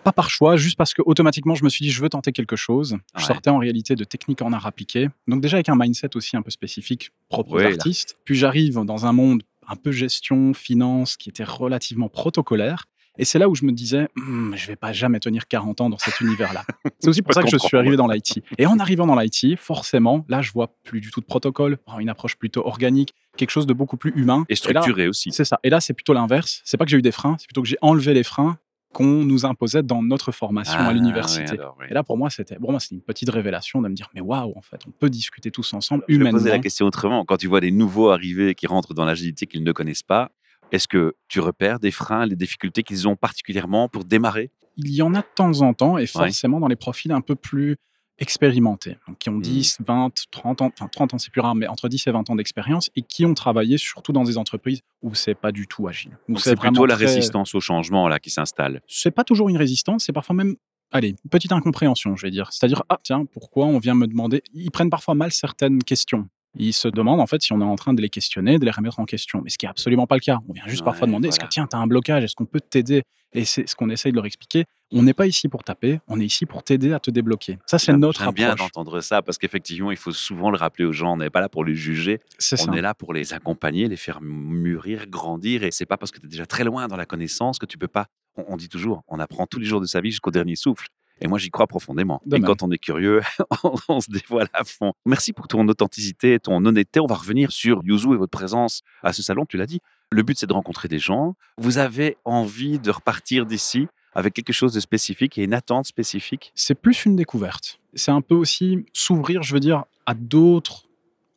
Pas 0.04 0.12
par 0.12 0.30
choix, 0.30 0.58
juste 0.58 0.76
parce 0.78 0.94
que 0.94 1.02
automatiquement 1.06 1.56
je 1.56 1.64
me 1.64 1.70
suis 1.70 1.86
dit 1.86 1.92
je 1.92 2.02
veux 2.02 2.10
tenter 2.10 2.32
quelque 2.34 2.56
chose. 2.58 2.98
Je 3.18 3.24
sortais 3.24 3.50
en 3.52 3.58
réalité 3.60 3.96
de 3.96 4.04
techniques 4.04 4.42
en 4.42 4.52
art 4.52 4.66
appliqué, 4.66 5.10
donc 5.28 5.42
déjà 5.42 5.58
avec 5.58 5.70
un 5.70 5.76
mindset 5.78 6.18
aussi 6.18 6.36
un 6.36 6.42
peu 6.42 6.52
spécifique 6.52 7.12
propre 7.30 7.52
Ouais, 7.54 7.68
aux 7.68 7.72
artistes. 7.72 8.18
Puis 8.26 8.36
j'arrive 8.36 8.84
dans 8.84 9.06
un 9.06 9.14
monde 9.14 9.44
un 9.68 9.76
peu 9.78 9.92
gestion, 9.92 10.54
finance, 10.54 11.16
qui 11.16 11.30
était 11.30 11.46
relativement 11.46 12.10
protocolaire. 12.10 12.86
Et 13.20 13.26
c'est 13.26 13.38
là 13.40 13.48
où 13.48 13.56
je 13.56 13.64
me 13.66 13.72
disais, 13.72 14.08
Hum, 14.18 14.54
je 14.56 14.68
vais 14.68 14.76
pas 14.76 14.92
jamais 14.92 15.20
tenir 15.20 15.48
40 15.48 15.82
ans 15.82 15.90
dans 15.90 15.98
cet 16.00 16.20
univers-là. 16.22 16.64
C'est 17.00 17.10
aussi 17.10 17.22
pour 17.22 17.34
ça 17.34 17.44
que 17.44 17.50
je 17.50 17.58
suis 17.58 17.78
arrivé 17.78 17.96
dans 17.96 18.08
l'IT. 18.08 18.44
Et 18.58 18.66
en 18.66 18.80
arrivant 18.80 19.06
dans 19.06 19.16
l'IT, 19.20 19.58
forcément, 19.60 20.26
là, 20.30 20.42
je 20.42 20.52
vois 20.52 20.76
plus 20.84 21.00
du 21.02 21.12
tout 21.12 21.20
de 21.22 21.26
protocole, 21.26 21.78
une 22.00 22.10
approche 22.10 22.36
plutôt 22.38 22.66
organique, 22.66 23.14
quelque 23.38 23.52
chose 23.52 23.68
de 23.68 23.74
beaucoup 23.74 23.98
plus 23.98 24.12
humain. 24.16 24.46
Et 24.50 24.54
là, 24.54 24.56
structuré 24.56 25.08
aussi. 25.08 25.32
c'est 25.32 25.46
ça. 25.46 25.60
Et 25.64 25.70
là, 25.70 25.80
c'est 25.80 25.94
plutôt 25.94 26.14
l'inverse. 26.14 26.62
C'est 26.66 26.78
pas 26.78 26.86
que 26.86 26.92
j'ai 26.92 26.98
eu 26.98 27.02
des 27.04 27.12
freins, 27.12 27.36
c'est 27.40 27.48
plutôt 27.48 27.62
que 27.62 27.68
j'ai 27.68 27.78
enlevé 27.82 28.14
les 28.14 28.24
freins 28.24 28.58
qu'on 28.94 29.06
nous 29.26 29.46
imposait 29.46 29.82
dans 29.82 30.04
notre 30.04 30.32
formation 30.32 30.76
Ah, 30.78 30.86
à 30.86 30.88
ouais, 30.90 30.94
l'université. 30.94 31.56
Et 31.90 31.94
là, 31.96 32.04
pour 32.04 32.16
moi, 32.18 32.30
c'était 32.30 32.58
bon, 32.60 32.78
c'était 32.78 32.94
une 32.96 33.02
petite 33.02 33.30
révélation 33.30 33.82
de 33.82 33.90
me 33.90 33.96
dire, 33.96 34.10
mais 34.14 34.22
waouh, 34.22 34.54
en 34.56 34.62
fait, 34.62 34.82
on 34.88 34.92
peut 34.92 35.10
discuter 35.10 35.50
tous 35.50 35.74
ensemble, 35.74 36.04
Je 36.08 36.14
vais 36.14 36.20
humainement. 36.22 36.38
poser 36.38 36.52
la 36.52 36.60
question 36.60 36.86
autrement. 36.86 37.26
Quand 37.26 37.38
tu 37.38 37.48
vois 37.48 37.60
des 37.60 37.72
nouveaux 37.72 38.10
arriver 38.12 38.54
qui 38.54 38.68
rentrent 38.68 38.94
dans 38.94 39.06
l'agilité 39.06 39.48
qu'ils 39.48 39.64
ne 39.64 39.72
connaissent 39.72 40.04
pas, 40.04 40.30
est-ce 40.74 40.88
que 40.90 41.16
tu 41.30 41.40
repères 41.40 41.80
des 41.80 41.92
freins, 41.92 42.26
les 42.26 42.36
difficultés 42.36 42.84
qu'ils 42.84 43.08
ont 43.08 43.16
particulièrement 43.16 43.88
pour 43.88 44.04
démarrer? 44.04 44.52
Il 44.76 44.90
y 44.92 45.02
en 45.02 45.14
a 45.16 45.22
de 45.22 45.28
temps 45.36 45.62
en 45.62 45.74
temps, 45.74 45.98
et 45.98 46.06
forcément 46.08 46.60
dans 46.60 46.68
les 46.68 46.76
profils 46.76 47.12
un 47.12 47.22
peu 47.22 47.36
plus 47.36 47.78
expérimentés, 48.20 48.98
donc 49.08 49.18
qui 49.18 49.30
ont 49.30 49.34
Hmm. 49.38 49.42
10, 49.42 49.78
20, 49.86 50.12
30 50.32 50.62
ans, 50.62 50.72
enfin 50.74 50.88
30 50.88 51.14
ans 51.16 51.18
c'est 51.18 51.32
plus 51.32 51.42
rare, 51.42 51.56
mais 51.56 51.68
entre 51.68 51.90
10 51.90 52.08
et 52.08 52.12
20 52.12 52.30
ans 52.30 52.36
d'expérience, 52.36 52.90
et 52.96 53.02
qui 53.02 53.26
ont 53.26 53.34
travaillé 53.34 53.78
surtout 53.78 54.12
dans 54.14 54.24
des 54.24 54.38
entreprises 54.38 54.82
où 55.02 55.14
c'est 55.16 55.36
pas 55.36 55.52
du 55.52 55.68
tout 55.68 55.88
agile. 55.88 56.18
C'est 56.38 56.56
plutôt 56.56 56.86
la 56.86 56.96
très- 56.96 57.06
résistance 57.06 57.54
au 57.56 57.60
changement 57.60 58.08
là 58.08 58.20
qui 58.20 58.30
s'installe. 58.30 58.82
c'est 58.88 59.12
pas 59.12 59.24
toujours 59.24 59.50
une 59.50 59.58
résistance, 59.58 60.06
c'est 60.06 60.14
parfois 60.14 60.36
même, 60.36 60.56
allez, 60.92 61.10
une 61.24 61.30
petite 61.30 61.52
incompréhension, 61.52 62.16
je 62.16 62.26
vais 62.28 62.32
dire. 62.32 62.52
C'est-à-dire, 62.54 62.84
ah 62.90 63.00
tiens, 63.04 63.26
pourquoi 63.26 63.66
on 63.66 63.80
vient 63.80 63.96
me 63.96 64.08
demander? 64.08 64.44
Ils 64.54 64.72
prennent 64.72 64.90
parfois 64.92 65.16
mal 65.16 65.32
certaines 65.32 65.84
questions. 65.84 66.30
Ils 66.56 66.74
se 66.74 66.88
demandent 66.88 67.20
en 67.20 67.26
fait 67.28 67.42
si 67.42 67.52
on 67.54 67.62
est 67.62 67.64
en 67.66 67.76
train 67.76 67.94
de 67.94 68.02
les 68.02 68.10
questionner, 68.10 68.60
de 68.60 68.66
les 68.66 68.72
remettre 68.72 69.00
en 69.00 69.06
question. 69.06 69.42
Mais 69.44 69.50
ce 69.50 69.58
qui 69.58 69.66
est 69.66 69.70
absolument 69.70 70.06
pas 70.08 70.16
le 70.16 70.22
cas. 70.22 70.40
On 70.48 70.54
vient 70.54 70.68
juste 70.68 70.84
parfois 70.84 71.08
demander 71.08 71.30
est-ce 71.30 71.40
que 71.40 71.48
tiens, 71.48 71.68
tu 71.70 71.76
as 71.76 71.80
un 71.80 71.88
blocage 71.88 72.24
Est-ce 72.24 72.36
qu'on 72.36 72.46
peut 72.46 72.62
t'aider? 72.62 73.04
Et 73.36 73.46
c'est 73.46 73.68
ce 73.68 73.76
qu'on 73.76 73.90
essaye 73.90 74.12
de 74.12 74.16
leur 74.18 74.28
expliquer. 74.28 74.66
On 74.92 75.02
n'est 75.02 75.16
pas 75.16 75.26
ici 75.26 75.50
pour 75.50 75.64
taper, 75.64 76.00
on 76.08 76.20
est 76.20 76.26
ici 76.26 76.46
pour 76.46 76.62
t'aider 76.62 76.94
à 76.94 77.00
te 77.00 77.10
débloquer. 77.10 77.58
Ça, 77.66 77.80
c'est 77.80 77.94
notre 77.94 78.24
J'aime 78.24 78.32
bien 78.32 78.52
approche. 78.52 78.72
d'entendre 78.72 79.02
ça 79.02 79.24
parce 79.24 79.40
qu'effectivement, 79.40 79.90
il 79.90 79.98
faut 79.98 80.12
souvent 80.12 80.52
le 80.52 80.58
rappeler 80.58 80.86
aux 80.86 80.92
gens. 80.92 81.14
On 81.14 81.18
n'est 81.18 81.32
pas 81.32 81.42
là 81.42 81.50
pour 81.50 81.66
les 81.66 81.74
juger. 81.74 82.20
C'est 82.38 82.62
On 82.62 82.66
ça. 82.72 82.78
est 82.78 82.82
là 82.82 82.94
pour 82.94 83.12
les 83.14 83.34
accompagner, 83.34 83.88
les 83.88 83.96
faire 83.96 84.22
mûrir, 84.22 85.08
grandir. 85.08 85.64
Et 85.64 85.72
c'est 85.72 85.88
pas 85.88 85.98
parce 85.98 86.12
que 86.12 86.20
tu 86.20 86.28
es 86.28 86.30
déjà 86.30 86.46
très 86.46 86.64
loin 86.64 86.88
dans 86.88 86.96
la 86.98 87.08
connaissance 87.08 87.58
que 87.58 87.66
tu 87.66 87.80
peux 87.80 87.88
pas. 87.88 88.06
On, 88.38 88.46
on 88.50 88.56
dit 88.58 88.70
toujours, 88.70 89.02
on 89.08 89.20
apprend 89.20 89.48
tous 89.48 89.58
les 89.60 89.66
jours 89.66 89.82
de 89.82 89.88
sa 89.88 90.00
vie 90.00 90.12
jusqu'au 90.12 90.30
dernier 90.32 90.56
souffle. 90.56 90.88
Et 91.24 91.28
moi, 91.28 91.40
j'y 91.40 91.50
crois 91.50 91.68
profondément. 91.68 92.22
De 92.26 92.36
et 92.36 92.40
même. 92.40 92.48
quand 92.48 92.64
on 92.64 92.72
est 92.72 92.78
curieux, 92.78 93.22
on, 93.64 93.74
on 93.88 94.02
se 94.02 94.12
dévoile 94.12 94.50
à 94.54 94.64
fond. 94.64 94.94
Merci 95.06 95.32
pour 95.34 95.48
ton 95.48 95.68
authenticité, 95.68 96.38
ton 96.40 96.64
honnêteté. 96.66 97.00
On 97.00 97.06
va 97.06 97.16
revenir 97.16 97.52
sur 97.52 97.82
Yuzu 97.84 98.14
et 98.14 98.18
votre 98.18 98.32
présence 98.32 98.82
à 99.02 99.14
ce 99.14 99.24
salon. 99.24 99.46
Tu 99.46 99.58
l'as 99.58 99.66
dit. 99.66 99.80
Le 100.12 100.22
but, 100.22 100.38
c'est 100.38 100.48
de 100.48 100.54
rencontrer 100.54 100.90
des 100.90 101.00
gens. 101.00 101.36
Vous 101.58 101.78
avez 101.78 102.18
envie 102.26 102.78
de 102.78 102.92
repartir 102.92 103.46
d'ici 103.46 103.88
avec 104.14 104.34
quelque 104.34 104.54
chose 104.54 104.74
de 104.74 104.80
spécifique 104.80 105.38
et 105.38 105.44
une 105.44 105.54
attente 105.54 105.86
spécifique? 105.86 106.52
c'est 106.54 106.76
plus 106.76 107.06
une 107.06 107.16
découverte. 107.16 107.80
C'est 107.96 108.12
un 108.12 108.22
peu 108.22 108.36
aussi 108.36 108.86
s'ouvrir, 108.94 109.42
je 109.42 109.54
veux 109.54 109.60
dire, 109.60 109.86
à 110.06 110.14
d'autres 110.14 110.88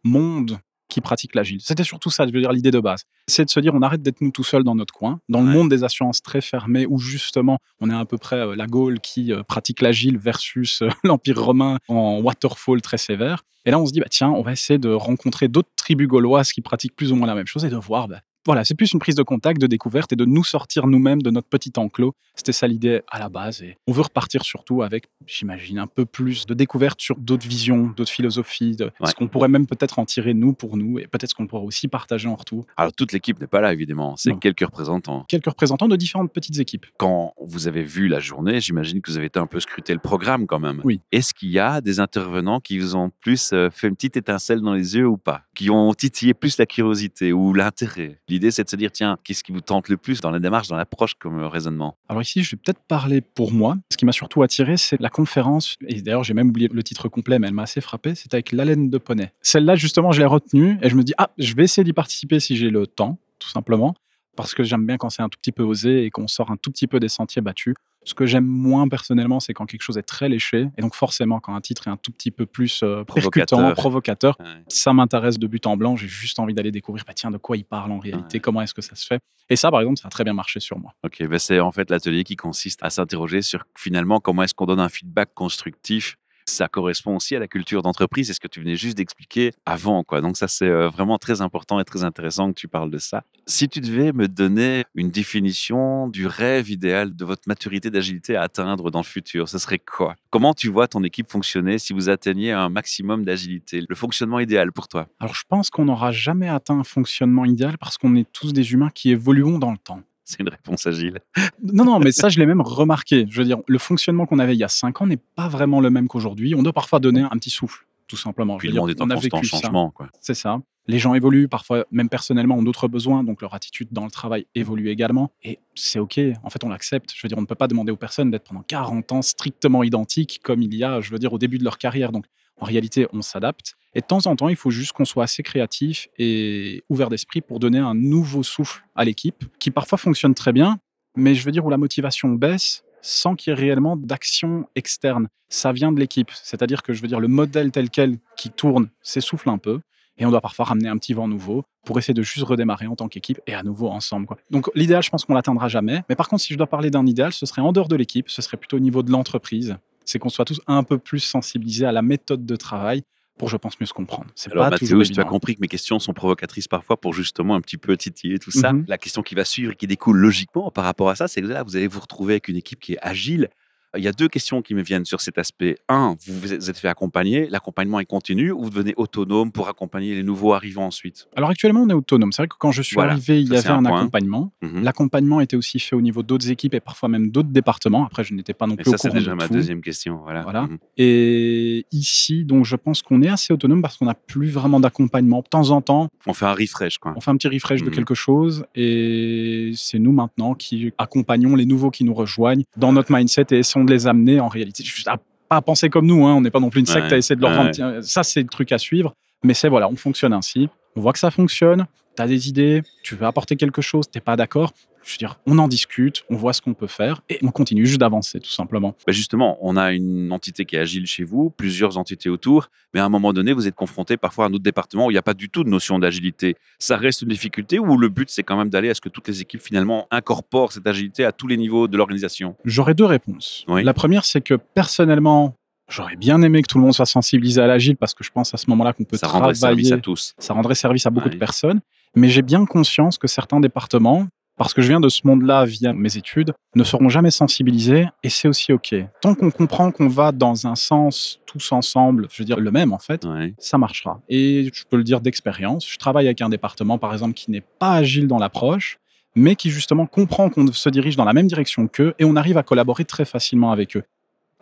mondes 0.04 0.58
qui 0.88 1.00
pratiquent 1.00 1.34
l'agile. 1.34 1.60
C'était 1.60 1.84
surtout 1.84 2.10
ça, 2.10 2.26
je 2.26 2.32
veux 2.32 2.40
dire, 2.40 2.52
l'idée 2.52 2.70
de 2.70 2.80
base. 2.80 3.04
C'est 3.26 3.44
de 3.44 3.50
se 3.50 3.60
dire, 3.60 3.74
on 3.74 3.82
arrête 3.82 4.02
d'être 4.02 4.20
nous 4.20 4.30
tout 4.30 4.44
seuls 4.44 4.64
dans 4.64 4.74
notre 4.74 4.94
coin, 4.94 5.20
dans 5.28 5.40
le 5.40 5.46
monde 5.46 5.68
des 5.68 5.84
assurances 5.84 6.22
très 6.22 6.40
fermé, 6.40 6.86
où 6.88 6.98
justement, 6.98 7.58
on 7.80 7.90
est 7.90 7.94
à 7.94 8.04
peu 8.04 8.18
près 8.18 8.36
euh, 8.36 8.56
la 8.56 8.66
Gaule 8.66 9.00
qui 9.00 9.32
euh, 9.32 9.42
pratique 9.42 9.80
l'agile 9.80 10.18
versus 10.18 10.82
euh, 10.82 10.88
l'Empire 11.04 11.42
romain 11.42 11.78
en 11.88 12.20
waterfall 12.20 12.80
très 12.82 12.98
sévère. 12.98 13.42
Et 13.64 13.72
là, 13.72 13.80
on 13.80 13.86
se 13.86 13.92
dit, 13.92 14.00
bah, 14.00 14.06
tiens, 14.08 14.30
on 14.30 14.42
va 14.42 14.52
essayer 14.52 14.78
de 14.78 14.90
rencontrer 14.90 15.48
d'autres 15.48 15.70
tribus 15.76 16.06
gauloises 16.06 16.52
qui 16.52 16.60
pratiquent 16.60 16.94
plus 16.94 17.10
ou 17.10 17.16
moins 17.16 17.26
la 17.26 17.34
même 17.34 17.48
chose 17.48 17.64
et 17.64 17.68
de 17.68 17.76
voir, 17.76 18.06
bah, 18.06 18.20
voilà, 18.46 18.64
c'est 18.64 18.74
plus 18.74 18.92
une 18.92 18.98
prise 18.98 19.14
de 19.16 19.22
contact, 19.22 19.60
de 19.60 19.66
découverte 19.66 20.12
et 20.12 20.16
de 20.16 20.24
nous 20.24 20.44
sortir 20.44 20.86
nous-mêmes 20.86 21.20
de 21.20 21.30
notre 21.30 21.48
petit 21.48 21.72
enclos. 21.76 22.14
C'était 22.34 22.52
ça 22.52 22.66
l'idée 22.66 23.02
à 23.10 23.18
la 23.18 23.28
base. 23.28 23.62
Et 23.62 23.76
on 23.86 23.92
veut 23.92 24.02
repartir 24.02 24.42
surtout 24.44 24.82
avec, 24.82 25.04
j'imagine, 25.26 25.78
un 25.78 25.86
peu 25.86 26.04
plus 26.06 26.46
de 26.46 26.54
découverte 26.54 27.00
sur 27.00 27.16
d'autres 27.16 27.46
visions, 27.46 27.92
d'autres 27.96 28.10
philosophies, 28.10 28.76
de 28.76 28.84
Ouais. 29.00 29.10
ce 29.10 29.14
qu'on 29.14 29.28
pourrait 29.28 29.48
même 29.48 29.66
peut-être 29.66 29.98
en 29.98 30.04
tirer 30.04 30.32
nous 30.34 30.52
pour 30.52 30.76
nous 30.76 30.98
et 30.98 31.06
peut-être 31.06 31.30
ce 31.30 31.34
qu'on 31.34 31.46
pourrait 31.46 31.64
aussi 31.66 31.88
partager 31.88 32.28
en 32.28 32.34
retour. 32.36 32.66
Alors, 32.76 32.92
toute 32.92 33.12
l'équipe 33.12 33.40
n'est 33.40 33.46
pas 33.46 33.60
là, 33.60 33.72
évidemment. 33.72 34.16
C'est 34.16 34.38
quelques 34.38 34.60
représentants. 34.60 35.24
Quelques 35.28 35.46
représentants 35.46 35.88
de 35.88 35.96
différentes 35.96 36.32
petites 36.32 36.58
équipes. 36.58 36.86
Quand 36.98 37.34
vous 37.40 37.68
avez 37.68 37.82
vu 37.82 38.08
la 38.08 38.20
journée, 38.20 38.60
j'imagine 38.60 39.00
que 39.00 39.10
vous 39.10 39.16
avez 39.16 39.26
été 39.26 39.38
un 39.38 39.46
peu 39.46 39.60
scruté 39.60 39.92
le 39.92 39.98
programme 39.98 40.46
quand 40.46 40.60
même. 40.60 40.80
Oui. 40.84 41.00
Est-ce 41.12 41.34
qu'il 41.34 41.50
y 41.50 41.58
a 41.58 41.80
des 41.80 42.00
intervenants 42.00 42.60
qui 42.60 42.78
vous 42.78 42.96
ont 42.96 43.10
plus 43.20 43.50
euh, 43.52 43.70
fait 43.70 43.88
une 43.88 43.94
petite 43.96 44.16
étincelle 44.16 44.60
dans 44.60 44.72
les 44.74 44.96
yeux 44.96 45.06
ou 45.06 45.16
pas? 45.16 45.42
Qui 45.54 45.70
ont 45.70 45.92
titillé 45.94 46.34
plus 46.34 46.58
la 46.58 46.66
curiosité 46.66 47.32
ou 47.32 47.52
l'intérêt? 47.52 48.20
L'idée, 48.36 48.50
c'est 48.50 48.64
de 48.64 48.68
se 48.68 48.76
dire, 48.76 48.92
tiens, 48.92 49.16
qu'est-ce 49.24 49.42
qui 49.42 49.50
vous 49.50 49.62
tente 49.62 49.88
le 49.88 49.96
plus 49.96 50.20
dans 50.20 50.30
la 50.30 50.38
démarche, 50.38 50.68
dans 50.68 50.76
l'approche 50.76 51.14
comme 51.14 51.40
euh, 51.40 51.48
raisonnement? 51.48 51.96
Alors 52.06 52.20
ici, 52.20 52.42
je 52.42 52.50
vais 52.50 52.58
peut-être 52.62 52.82
parler 52.86 53.22
pour 53.22 53.50
moi. 53.50 53.78
Ce 53.90 53.96
qui 53.96 54.04
m'a 54.04 54.12
surtout 54.12 54.42
attiré, 54.42 54.76
c'est 54.76 55.00
la 55.00 55.08
conférence. 55.08 55.76
Et 55.88 56.02
d'ailleurs, 56.02 56.22
j'ai 56.22 56.34
même 56.34 56.50
oublié 56.50 56.68
le 56.70 56.82
titre 56.82 57.08
complet, 57.08 57.38
mais 57.38 57.46
elle 57.46 57.54
m'a 57.54 57.62
assez 57.62 57.80
frappé. 57.80 58.14
C'était 58.14 58.34
avec 58.34 58.52
l'haleine 58.52 58.90
de 58.90 58.98
poney. 58.98 59.32
Celle-là, 59.40 59.74
justement, 59.74 60.12
je 60.12 60.18
l'ai 60.18 60.26
retenue 60.26 60.78
et 60.82 60.90
je 60.90 60.96
me 60.96 61.02
dis, 61.02 61.14
ah, 61.16 61.30
je 61.38 61.54
vais 61.54 61.64
essayer 61.64 61.82
d'y 61.82 61.94
participer 61.94 62.38
si 62.38 62.58
j'ai 62.58 62.68
le 62.68 62.86
temps, 62.86 63.18
tout 63.38 63.48
simplement. 63.48 63.94
Parce 64.36 64.54
que 64.54 64.62
j'aime 64.62 64.86
bien 64.86 64.96
quand 64.98 65.10
c'est 65.10 65.22
un 65.22 65.28
tout 65.28 65.38
petit 65.40 65.52
peu 65.52 65.62
osé 65.62 66.04
et 66.04 66.10
qu'on 66.10 66.28
sort 66.28 66.50
un 66.50 66.56
tout 66.56 66.70
petit 66.70 66.86
peu 66.86 67.00
des 67.00 67.08
sentiers 67.08 67.42
battus. 67.42 67.74
Ce 68.04 68.14
que 68.14 68.24
j'aime 68.24 68.44
moins 68.46 68.86
personnellement, 68.86 69.40
c'est 69.40 69.52
quand 69.52 69.66
quelque 69.66 69.82
chose 69.82 69.98
est 69.98 70.02
très 70.02 70.28
léché. 70.28 70.68
Et 70.78 70.82
donc, 70.82 70.94
forcément, 70.94 71.40
quand 71.40 71.56
un 71.56 71.60
titre 71.60 71.88
est 71.88 71.90
un 71.90 71.96
tout 71.96 72.12
petit 72.12 72.30
peu 72.30 72.46
plus 72.46 72.84
euh, 72.84 73.02
percutant, 73.02 73.72
Provocateur. 73.74 74.36
Ouais. 74.38 74.46
ça 74.68 74.92
m'intéresse 74.92 75.40
de 75.40 75.46
but 75.48 75.66
en 75.66 75.76
blanc. 75.76 75.96
J'ai 75.96 76.06
juste 76.06 76.38
envie 76.38 76.54
d'aller 76.54 76.70
découvrir, 76.70 77.02
bah, 77.04 77.14
tiens, 77.14 77.32
de 77.32 77.36
quoi 77.38 77.56
il 77.56 77.64
parle 77.64 77.90
en 77.90 77.98
réalité, 77.98 78.36
Ouais. 78.36 78.40
comment 78.40 78.62
est-ce 78.62 78.74
que 78.74 78.82
ça 78.82 78.94
se 78.94 79.04
fait. 79.06 79.18
Et 79.48 79.56
ça, 79.56 79.72
par 79.72 79.80
exemple, 79.80 79.98
ça 79.98 80.06
a 80.06 80.10
très 80.10 80.22
bien 80.22 80.34
marché 80.34 80.60
sur 80.60 80.78
moi. 80.78 80.92
Ok, 81.04 81.26
ben 81.26 81.38
c'est 81.40 81.58
en 81.58 81.72
fait 81.72 81.90
l'atelier 81.90 82.22
qui 82.22 82.36
consiste 82.36 82.78
à 82.84 82.90
s'interroger 82.90 83.42
sur 83.42 83.64
finalement 83.76 84.20
comment 84.20 84.42
est-ce 84.44 84.54
qu'on 84.54 84.66
donne 84.66 84.80
un 84.80 84.88
feedback 84.88 85.34
constructif 85.34 86.16
Ça 86.48 86.68
correspond 86.68 87.16
aussi 87.16 87.34
à 87.34 87.40
la 87.40 87.48
culture 87.48 87.82
d'entreprise 87.82 88.30
et 88.30 88.32
ce 88.32 88.40
que 88.40 88.46
tu 88.46 88.60
venais 88.60 88.76
juste 88.76 88.96
d'expliquer 88.96 89.52
avant. 89.66 90.04
Quoi. 90.04 90.20
Donc 90.20 90.36
ça, 90.36 90.46
c'est 90.46 90.68
euh, 90.68 90.88
vraiment 90.88 91.18
très 91.18 91.40
important 91.40 91.80
et 91.80 91.84
très 91.84 92.04
intéressant 92.04 92.48
que 92.52 92.58
tu 92.58 92.68
parles 92.68 92.90
de 92.90 92.98
ça. 92.98 93.24
Si 93.46 93.68
tu 93.68 93.80
devais 93.80 94.12
me 94.12 94.28
donner 94.28 94.84
une 94.94 95.10
définition 95.10 96.08
du 96.08 96.26
rêve 96.26 96.70
idéal 96.70 97.14
de 97.14 97.24
votre 97.24 97.42
maturité 97.46 97.90
d'agilité 97.90 98.36
à 98.36 98.42
atteindre 98.42 98.90
dans 98.90 99.00
le 99.00 99.04
futur, 99.04 99.48
ce 99.48 99.58
serait 99.58 99.80
quoi? 99.80 100.14
Comment 100.30 100.54
tu 100.54 100.68
vois 100.68 100.86
ton 100.86 101.02
équipe 101.02 101.30
fonctionner 101.30 101.78
si 101.78 101.92
vous 101.92 102.08
atteigniez 102.08 102.52
un 102.52 102.68
maximum 102.68 103.24
d'agilité? 103.24 103.82
Le 103.88 103.94
fonctionnement 103.94 104.38
idéal 104.38 104.72
pour 104.72 104.88
toi 104.88 105.08
Alors 105.20 105.34
je 105.34 105.44
pense 105.48 105.70
qu'on 105.70 105.86
n'aura 105.86 106.12
jamais 106.12 106.48
atteint 106.48 106.78
un 106.78 106.84
fonctionnement 106.84 107.44
idéal 107.44 107.76
parce 107.78 107.98
qu'on 107.98 108.14
est 108.14 108.30
tous 108.32 108.52
des 108.52 108.72
humains 108.72 108.90
qui 108.94 109.10
évoluons 109.10 109.58
dans 109.58 109.72
le 109.72 109.78
temps. 109.78 110.02
C'est 110.28 110.40
une 110.40 110.48
réponse 110.48 110.86
agile. 110.88 111.20
Non, 111.62 111.84
non, 111.84 112.00
mais 112.00 112.10
ça, 112.10 112.28
je 112.28 112.40
l'ai 112.40 112.46
même 112.46 112.60
remarqué. 112.60 113.26
Je 113.30 113.38
veux 113.38 113.44
dire, 113.44 113.58
le 113.68 113.78
fonctionnement 113.78 114.26
qu'on 114.26 114.40
avait 114.40 114.54
il 114.54 114.58
y 114.58 114.64
a 114.64 114.68
cinq 114.68 115.00
ans 115.00 115.06
n'est 115.06 115.20
pas 115.36 115.46
vraiment 115.46 115.80
le 115.80 115.88
même 115.88 116.08
qu'aujourd'hui. 116.08 116.56
On 116.56 116.64
doit 116.64 116.72
parfois 116.72 116.98
donner 116.98 117.20
un 117.22 117.28
petit 117.30 117.50
souffle, 117.50 117.86
tout 118.08 118.16
simplement. 118.16 118.56
Puis 118.56 118.68
le 118.68 118.74
monde 118.74 118.90
est 118.90 119.00
en 119.00 119.06
constant 119.06 119.42
changement. 119.42 119.94
C'est 120.20 120.34
ça. 120.34 120.60
Les 120.88 120.98
gens 120.98 121.14
évoluent, 121.14 121.48
parfois 121.48 121.84
même 121.92 122.08
personnellement 122.08 122.56
ont 122.56 122.62
d'autres 122.62 122.88
besoins, 122.88 123.22
donc 123.22 123.40
leur 123.40 123.54
attitude 123.54 123.88
dans 123.92 124.04
le 124.04 124.10
travail 124.10 124.46
évolue 124.56 124.88
également. 124.88 125.32
Et 125.44 125.60
c'est 125.76 126.00
OK, 126.00 126.18
en 126.42 126.50
fait 126.50 126.62
on 126.64 126.68
l'accepte. 126.68 127.12
Je 127.14 127.20
veux 127.22 127.28
dire, 127.28 127.38
on 127.38 127.42
ne 127.42 127.46
peut 127.46 127.54
pas 127.54 127.68
demander 127.68 127.92
aux 127.92 127.96
personnes 127.96 128.30
d'être 128.30 128.44
pendant 128.44 128.62
40 128.62 129.12
ans 129.12 129.22
strictement 129.22 129.84
identiques 129.84 130.40
comme 130.42 130.62
il 130.62 130.74
y 130.74 130.82
a, 130.82 131.00
je 131.00 131.10
veux 131.10 131.18
dire, 131.18 131.32
au 131.32 131.38
début 131.38 131.58
de 131.58 131.64
leur 131.64 131.78
carrière. 131.78 132.10
Donc 132.10 132.26
en 132.60 132.64
réalité, 132.64 133.06
on 133.12 133.22
s'adapte. 133.22 133.74
Et 133.94 134.00
de 134.00 134.06
temps 134.06 134.26
en 134.26 134.36
temps, 134.36 134.48
il 134.48 134.56
faut 134.56 134.70
juste 134.70 134.92
qu'on 134.92 135.04
soit 135.04 135.24
assez 135.24 135.42
créatif 135.42 136.08
et 136.18 136.84
ouvert 136.88 137.08
d'esprit 137.08 137.40
pour 137.40 137.60
donner 137.60 137.78
un 137.78 137.94
nouveau 137.94 138.42
souffle 138.42 138.84
à 138.94 139.04
l'équipe, 139.04 139.44
qui 139.58 139.70
parfois 139.70 139.98
fonctionne 139.98 140.34
très 140.34 140.52
bien, 140.52 140.78
mais 141.16 141.34
je 141.34 141.44
veux 141.44 141.52
dire 141.52 141.64
où 141.64 141.70
la 141.70 141.78
motivation 141.78 142.28
baisse 142.30 142.84
sans 143.02 143.36
qu'il 143.36 143.52
y 143.52 143.56
ait 143.56 143.58
réellement 143.58 143.96
d'action 143.96 144.68
externe. 144.74 145.28
Ça 145.48 145.72
vient 145.72 145.92
de 145.92 146.00
l'équipe. 146.00 146.30
C'est-à-dire 146.42 146.82
que 146.82 146.92
je 146.92 147.00
veux 147.00 147.08
dire, 147.08 147.20
le 147.20 147.28
modèle 147.28 147.70
tel 147.70 147.88
quel 147.88 148.18
qui 148.36 148.50
tourne 148.50 148.90
s'essouffle 149.00 149.48
un 149.48 149.58
peu. 149.58 149.80
Et 150.18 150.26
on 150.26 150.30
doit 150.30 150.40
parfois 150.40 150.64
ramener 150.64 150.88
un 150.88 150.96
petit 150.96 151.12
vent 151.12 151.28
nouveau 151.28 151.64
pour 151.84 151.98
essayer 151.98 152.14
de 152.14 152.22
juste 152.22 152.44
redémarrer 152.44 152.86
en 152.86 152.96
tant 152.96 153.06
qu'équipe 153.06 153.40
et 153.46 153.54
à 153.54 153.62
nouveau 153.62 153.88
ensemble. 153.88 154.26
Donc 154.50 154.70
l'idéal, 154.74 155.02
je 155.02 155.10
pense 155.10 155.24
qu'on 155.24 155.34
l'atteindra 155.34 155.68
jamais. 155.68 156.02
Mais 156.08 156.16
par 156.16 156.28
contre, 156.28 156.42
si 156.42 156.52
je 156.52 156.58
dois 156.58 156.66
parler 156.66 156.90
d'un 156.90 157.06
idéal, 157.06 157.32
ce 157.32 157.46
serait 157.46 157.62
en 157.62 157.72
dehors 157.72 157.88
de 157.88 157.96
l'équipe, 157.96 158.28
ce 158.28 158.42
serait 158.42 158.56
plutôt 158.56 158.78
au 158.78 158.80
niveau 158.80 159.02
de 159.02 159.12
l'entreprise 159.12 159.76
c'est 160.06 160.18
qu'on 160.18 160.30
soit 160.30 160.46
tous 160.46 160.60
un 160.66 160.82
peu 160.82 160.96
plus 160.96 161.20
sensibilisés 161.20 161.84
à 161.84 161.92
la 161.92 162.00
méthode 162.00 162.46
de 162.46 162.56
travail 162.56 163.02
pour, 163.36 163.50
je 163.50 163.56
pense, 163.58 163.78
mieux 163.78 163.86
se 163.86 163.92
comprendre. 163.92 164.30
C'est 164.34 164.50
Alors, 164.52 164.64
pas 164.64 164.70
Mathéo, 164.70 165.02
tu 165.02 165.20
as 165.20 165.24
compris 165.24 165.56
que 165.56 165.60
mes 165.60 165.68
questions 165.68 165.98
sont 165.98 166.14
provocatrices 166.14 166.68
parfois 166.68 166.98
pour 166.98 167.12
justement 167.12 167.54
un 167.54 167.60
petit 167.60 167.76
peu 167.76 167.94
titiller 167.96 168.38
tout 168.38 168.50
ça. 168.50 168.72
Mhm. 168.72 168.86
La 168.88 168.96
question 168.96 169.22
qui 169.22 169.34
va 169.34 169.44
suivre 169.44 169.72
et 169.72 169.76
qui 169.76 169.86
découle 169.86 170.16
logiquement 170.16 170.70
par 170.70 170.84
rapport 170.84 171.10
à 171.10 171.16
ça, 171.16 171.28
c'est 171.28 171.42
que 171.42 171.46
là, 171.46 171.62
vous 171.62 171.76
allez 171.76 171.86
vous 171.86 172.00
retrouver 172.00 172.34
avec 172.34 172.48
une 172.48 172.56
équipe 172.56 172.80
qui 172.80 172.94
est 172.94 172.98
agile, 173.02 173.50
il 173.96 174.04
y 174.04 174.08
a 174.08 174.12
deux 174.12 174.28
questions 174.28 174.62
qui 174.62 174.74
me 174.74 174.82
viennent 174.82 175.04
sur 175.04 175.20
cet 175.20 175.38
aspect. 175.38 175.76
Un, 175.88 176.16
vous 176.26 176.40
vous 176.40 176.52
êtes 176.52 176.78
fait 176.78 176.88
accompagner, 176.88 177.48
l'accompagnement 177.48 178.00
est 178.00 178.06
continu 178.06 178.50
ou 178.52 178.64
vous 178.64 178.70
devenez 178.70 178.94
autonome 178.96 179.52
pour 179.52 179.68
accompagner 179.68 180.14
les 180.14 180.22
nouveaux 180.22 180.54
arrivants 180.54 180.86
ensuite? 180.86 181.28
Alors 181.36 181.50
actuellement, 181.50 181.82
on 181.82 181.88
est 181.88 181.94
autonome. 181.94 182.32
C'est 182.32 182.42
vrai 182.42 182.48
que 182.48 182.56
quand 182.58 182.72
je 182.72 182.82
suis 182.82 182.98
arrivé, 183.00 183.40
il 183.40 183.52
y 183.52 183.56
avait 183.56 183.68
un, 183.68 183.84
accompagnement. 183.84 184.52
Mhm. 184.62 184.82
L'accompagnement 184.82 185.40
était 185.40 185.56
aussi 185.56 185.78
fait 185.78 185.96
au 185.96 186.00
niveau 186.00 186.22
d'autres 186.22 186.50
équipes 186.50 186.74
et 186.74 186.80
parfois 186.80 187.08
même 187.08 187.30
d'autres 187.30 187.50
départements. 187.50 188.04
Après, 188.04 188.24
je 188.24 188.34
n'étais 188.34 188.54
pas 188.54 188.66
non 188.66 188.76
plus 188.76 188.88
et 188.88 188.90
ça, 188.90 188.98
c'est 188.98 189.12
déjà 189.12 189.34
ma 189.34 189.48
deuxième 189.48 189.80
question. 189.80 190.20
Voilà. 190.22 190.42
voilà. 190.42 190.62
Mhm. 190.62 190.78
Et 190.96 191.86
ici, 191.92 192.44
donc, 192.44 192.64
je 192.64 192.76
pense 192.76 193.02
qu'on 193.02 193.22
est 193.22 193.28
assez 193.28 193.52
autonome 193.52 193.82
parce 193.82 193.96
qu'on 193.96 194.06
n'a 194.06 194.14
plus 194.14 194.48
vraiment 194.48 194.80
d'accompagnement. 194.80 195.40
De 195.40 195.48
temps 195.48 195.70
en 195.70 195.80
temps, 195.80 196.08
on 196.26 196.34
fait 196.34 196.46
un 196.46 196.54
refresh. 196.54 196.98
Quoi. 196.98 197.14
On 197.16 197.20
fait 197.20 197.30
un 197.30 197.36
petit 197.36 197.48
refresh 197.48 197.82
de 197.82 197.88
mhm. 197.88 197.94
quelque 197.94 198.14
chose 198.14 198.64
et 198.74 199.72
c'est 199.74 199.98
nous 199.98 200.12
maintenant 200.12 200.54
qui 200.54 200.92
accompagnons 200.98 201.54
les 201.54 201.66
nouveaux 201.66 201.90
qui 201.90 202.04
nous 202.04 202.14
rejoignent 202.14 202.64
dans 202.76 202.92
notre 202.92 203.12
mindset 203.12 203.46
et 203.50 203.58
essayons 203.58 203.84
de 203.86 203.92
les 203.92 204.06
amener 204.06 204.40
en 204.40 204.48
réalité. 204.48 204.84
Juste 204.84 205.08
à 205.08 205.16
pas 205.48 205.62
penser 205.62 205.88
comme 205.88 206.06
nous, 206.06 206.26
hein. 206.26 206.34
on 206.34 206.40
n'est 206.40 206.50
pas 206.50 206.60
non 206.60 206.70
plus 206.70 206.80
une 206.80 206.86
secte 206.86 207.12
à 207.12 207.16
essayer 207.16 207.36
de 207.36 207.40
leur 207.40 207.52
vendre. 207.52 208.00
Ça, 208.02 208.22
c'est 208.22 208.42
le 208.42 208.48
truc 208.48 208.72
à 208.72 208.78
suivre. 208.78 209.14
Mais 209.44 209.54
c'est 209.54 209.68
voilà, 209.68 209.88
on 209.88 209.96
fonctionne 209.96 210.32
ainsi. 210.32 210.68
On 210.96 211.00
voit 211.00 211.12
que 211.12 211.18
ça 211.18 211.30
fonctionne. 211.30 211.86
Tu 212.16 212.22
as 212.22 212.26
des 212.26 212.48
idées, 212.48 212.82
tu 213.02 213.14
veux 213.14 213.26
apporter 213.26 213.56
quelque 213.56 213.82
chose, 213.82 214.06
t'es 214.10 214.20
pas 214.20 214.36
d'accord 214.36 214.72
je 215.06 215.12
veux 215.12 215.18
dire, 215.18 215.38
on 215.46 215.58
en 215.58 215.68
discute, 215.68 216.24
on 216.28 216.36
voit 216.36 216.52
ce 216.52 216.60
qu'on 216.60 216.74
peut 216.74 216.88
faire 216.88 217.22
et 217.28 217.38
on 217.42 217.50
continue 217.50 217.86
juste 217.86 218.00
d'avancer 218.00 218.40
tout 218.40 218.50
simplement. 218.50 218.96
Bah, 219.06 219.12
justement, 219.12 219.56
on 219.60 219.76
a 219.76 219.92
une 219.92 220.32
entité 220.32 220.64
qui 220.64 220.74
est 220.74 220.80
agile 220.80 221.06
chez 221.06 221.22
vous, 221.22 221.50
plusieurs 221.50 221.96
entités 221.96 222.28
autour, 222.28 222.70
mais 222.92 223.00
à 223.00 223.04
un 223.04 223.08
moment 223.08 223.32
donné, 223.32 223.52
vous 223.52 223.68
êtes 223.68 223.76
confronté 223.76 224.16
parfois 224.16 224.46
à 224.46 224.48
un 224.48 224.52
autre 224.52 224.64
département 224.64 225.06
où 225.06 225.10
il 225.10 225.14
n'y 225.14 225.18
a 225.18 225.22
pas 225.22 225.34
du 225.34 225.48
tout 225.48 225.62
de 225.62 225.68
notion 225.68 225.98
d'agilité. 226.00 226.56
Ça 226.80 226.96
reste 226.96 227.22
une 227.22 227.28
difficulté 227.28 227.78
ou 227.78 227.96
le 227.96 228.08
but 228.08 228.28
c'est 228.30 228.42
quand 228.42 228.56
même 228.56 228.68
d'aller 228.68 228.90
à 228.90 228.94
ce 228.94 229.00
que 229.00 229.08
toutes 229.08 229.28
les 229.28 229.40
équipes 229.40 229.62
finalement 229.62 230.08
incorporent 230.10 230.72
cette 230.72 230.86
agilité 230.86 231.24
à 231.24 231.30
tous 231.30 231.46
les 231.46 231.56
niveaux 231.56 231.86
de 231.86 231.96
l'organisation? 231.96 232.56
J'aurais 232.64 232.94
deux 232.94 233.04
réponses. 233.04 233.64
La 233.68 233.94
première, 233.94 234.24
c'est 234.24 234.40
que 234.40 234.54
personnellement, 234.54 235.54
J'aurais 235.88 236.16
bien 236.16 236.42
aimé 236.42 236.62
que 236.62 236.66
tout 236.66 236.78
le 236.78 236.84
monde 236.84 236.94
soit 236.94 237.06
sensibilisé 237.06 237.60
à 237.60 237.68
l'agile 237.68 237.96
parce 237.96 238.12
que 238.12 238.24
je 238.24 238.30
pense 238.32 238.52
à 238.52 238.56
ce 238.56 238.68
moment-là 238.70 238.92
qu'on 238.92 239.04
peut 239.04 239.16
ça 239.16 239.28
travailler. 239.28 239.54
Ça 239.54 239.68
rendrait 239.68 239.82
service 239.82 239.92
à 239.92 239.98
tous. 239.98 240.34
Ça 240.36 240.52
rendrait 240.52 240.74
service 240.74 241.06
à 241.06 241.10
beaucoup 241.10 241.28
de 241.28 241.36
personnes. 241.36 241.80
Mais 242.16 242.28
j'ai 242.28 242.42
bien 242.42 242.64
conscience 242.66 243.18
que 243.18 243.28
certains 243.28 243.60
départements, 243.60 244.26
parce 244.56 244.74
que 244.74 244.82
je 244.82 244.88
viens 244.88 245.00
de 245.00 245.08
ce 245.08 245.20
monde-là 245.24 245.64
via 245.64 245.92
mes 245.92 246.16
études, 246.16 246.52
ne 246.74 246.84
seront 246.84 247.08
jamais 247.08 247.30
sensibilisés 247.30 248.06
et 248.22 248.28
c'est 248.28 248.48
aussi 248.48 248.72
OK. 248.72 248.94
Tant 249.20 249.34
qu'on 249.34 249.50
comprend 249.50 249.90
qu'on 249.90 250.08
va 250.08 250.32
dans 250.32 250.66
un 250.66 250.74
sens 250.74 251.40
tous 251.46 251.72
ensemble, 251.72 252.28
je 252.30 252.42
veux 252.42 252.46
dire 252.46 252.58
le 252.58 252.70
même 252.70 252.92
en 252.92 252.98
fait, 252.98 253.26
ça 253.58 253.78
marchera. 253.78 254.20
Et 254.28 254.70
je 254.72 254.84
peux 254.88 254.96
le 254.96 255.04
dire 255.04 255.20
d'expérience, 255.20 255.88
je 255.88 255.98
travaille 255.98 256.26
avec 256.26 256.40
un 256.40 256.48
département 256.48 256.98
par 256.98 257.12
exemple 257.12 257.34
qui 257.34 257.50
n'est 257.50 257.64
pas 257.78 257.92
agile 257.92 258.26
dans 258.26 258.38
l'approche, 258.38 258.98
mais 259.34 259.54
qui 259.54 259.70
justement 259.70 260.06
comprend 260.06 260.48
qu'on 260.48 260.72
se 260.72 260.88
dirige 260.88 261.16
dans 261.16 261.24
la 261.24 261.34
même 261.34 261.46
direction 261.46 261.86
qu'eux 261.86 262.14
et 262.18 262.24
on 262.24 262.36
arrive 262.36 262.56
à 262.56 262.62
collaborer 262.62 263.04
très 263.04 263.24
facilement 263.24 263.70
avec 263.70 263.96
eux. 263.96 264.02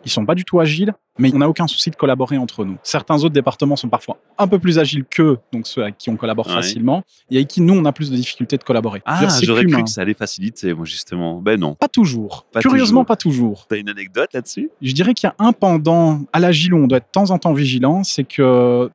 Ils 0.05 0.11
sont 0.11 0.25
pas 0.25 0.35
du 0.35 0.45
tout 0.45 0.59
agiles, 0.59 0.93
mais 1.17 1.33
on 1.33 1.39
n'a 1.39 1.49
aucun 1.49 1.67
souci 1.67 1.89
de 1.89 1.95
collaborer 1.95 2.37
entre 2.37 2.63
nous. 2.63 2.77
Certains 2.83 3.15
autres 3.15 3.33
départements 3.33 3.75
sont 3.75 3.89
parfois 3.89 4.17
un 4.37 4.47
peu 4.47 4.59
plus 4.59 4.77
agiles 4.79 5.03
qu'eux, 5.03 5.39
donc 5.51 5.65
ceux 5.67 5.81
avec 5.81 5.97
qui 5.97 6.09
on 6.09 6.15
collabore 6.15 6.49
facilement, 6.49 7.03
et 7.31 7.37
avec 7.37 7.47
qui 7.47 7.61
nous, 7.61 7.73
on 7.73 7.85
a 7.85 7.91
plus 7.91 8.11
de 8.11 8.15
difficultés 8.15 8.57
de 8.57 8.63
collaborer. 8.63 9.01
Ah, 9.05 9.27
j'aurais 9.41 9.65
cru 9.65 9.83
que 9.83 9.89
ça 9.89 10.01
allait 10.01 10.13
faciliter, 10.13 10.73
moi, 10.73 10.85
justement. 10.85 11.41
Ben 11.41 11.59
non. 11.59 11.73
Pas 11.73 11.87
toujours. 11.87 12.45
Curieusement, 12.59 13.03
pas 13.03 13.15
toujours. 13.15 13.65
T'as 13.67 13.77
une 13.77 13.89
anecdote 13.89 14.31
là-dessus? 14.33 14.69
Je 14.81 14.91
dirais 14.93 15.13
qu'il 15.13 15.27
y 15.27 15.31
a 15.31 15.35
un 15.39 15.51
pendant 15.51 16.21
à 16.31 16.39
l'agile 16.39 16.73
où 16.73 16.77
on 16.77 16.87
doit 16.87 16.99
être 16.99 17.07
de 17.07 17.11
temps 17.11 17.31
en 17.31 17.39
temps 17.39 17.53
vigilant, 17.53 18.03
c'est 18.03 18.23
que 18.23 18.89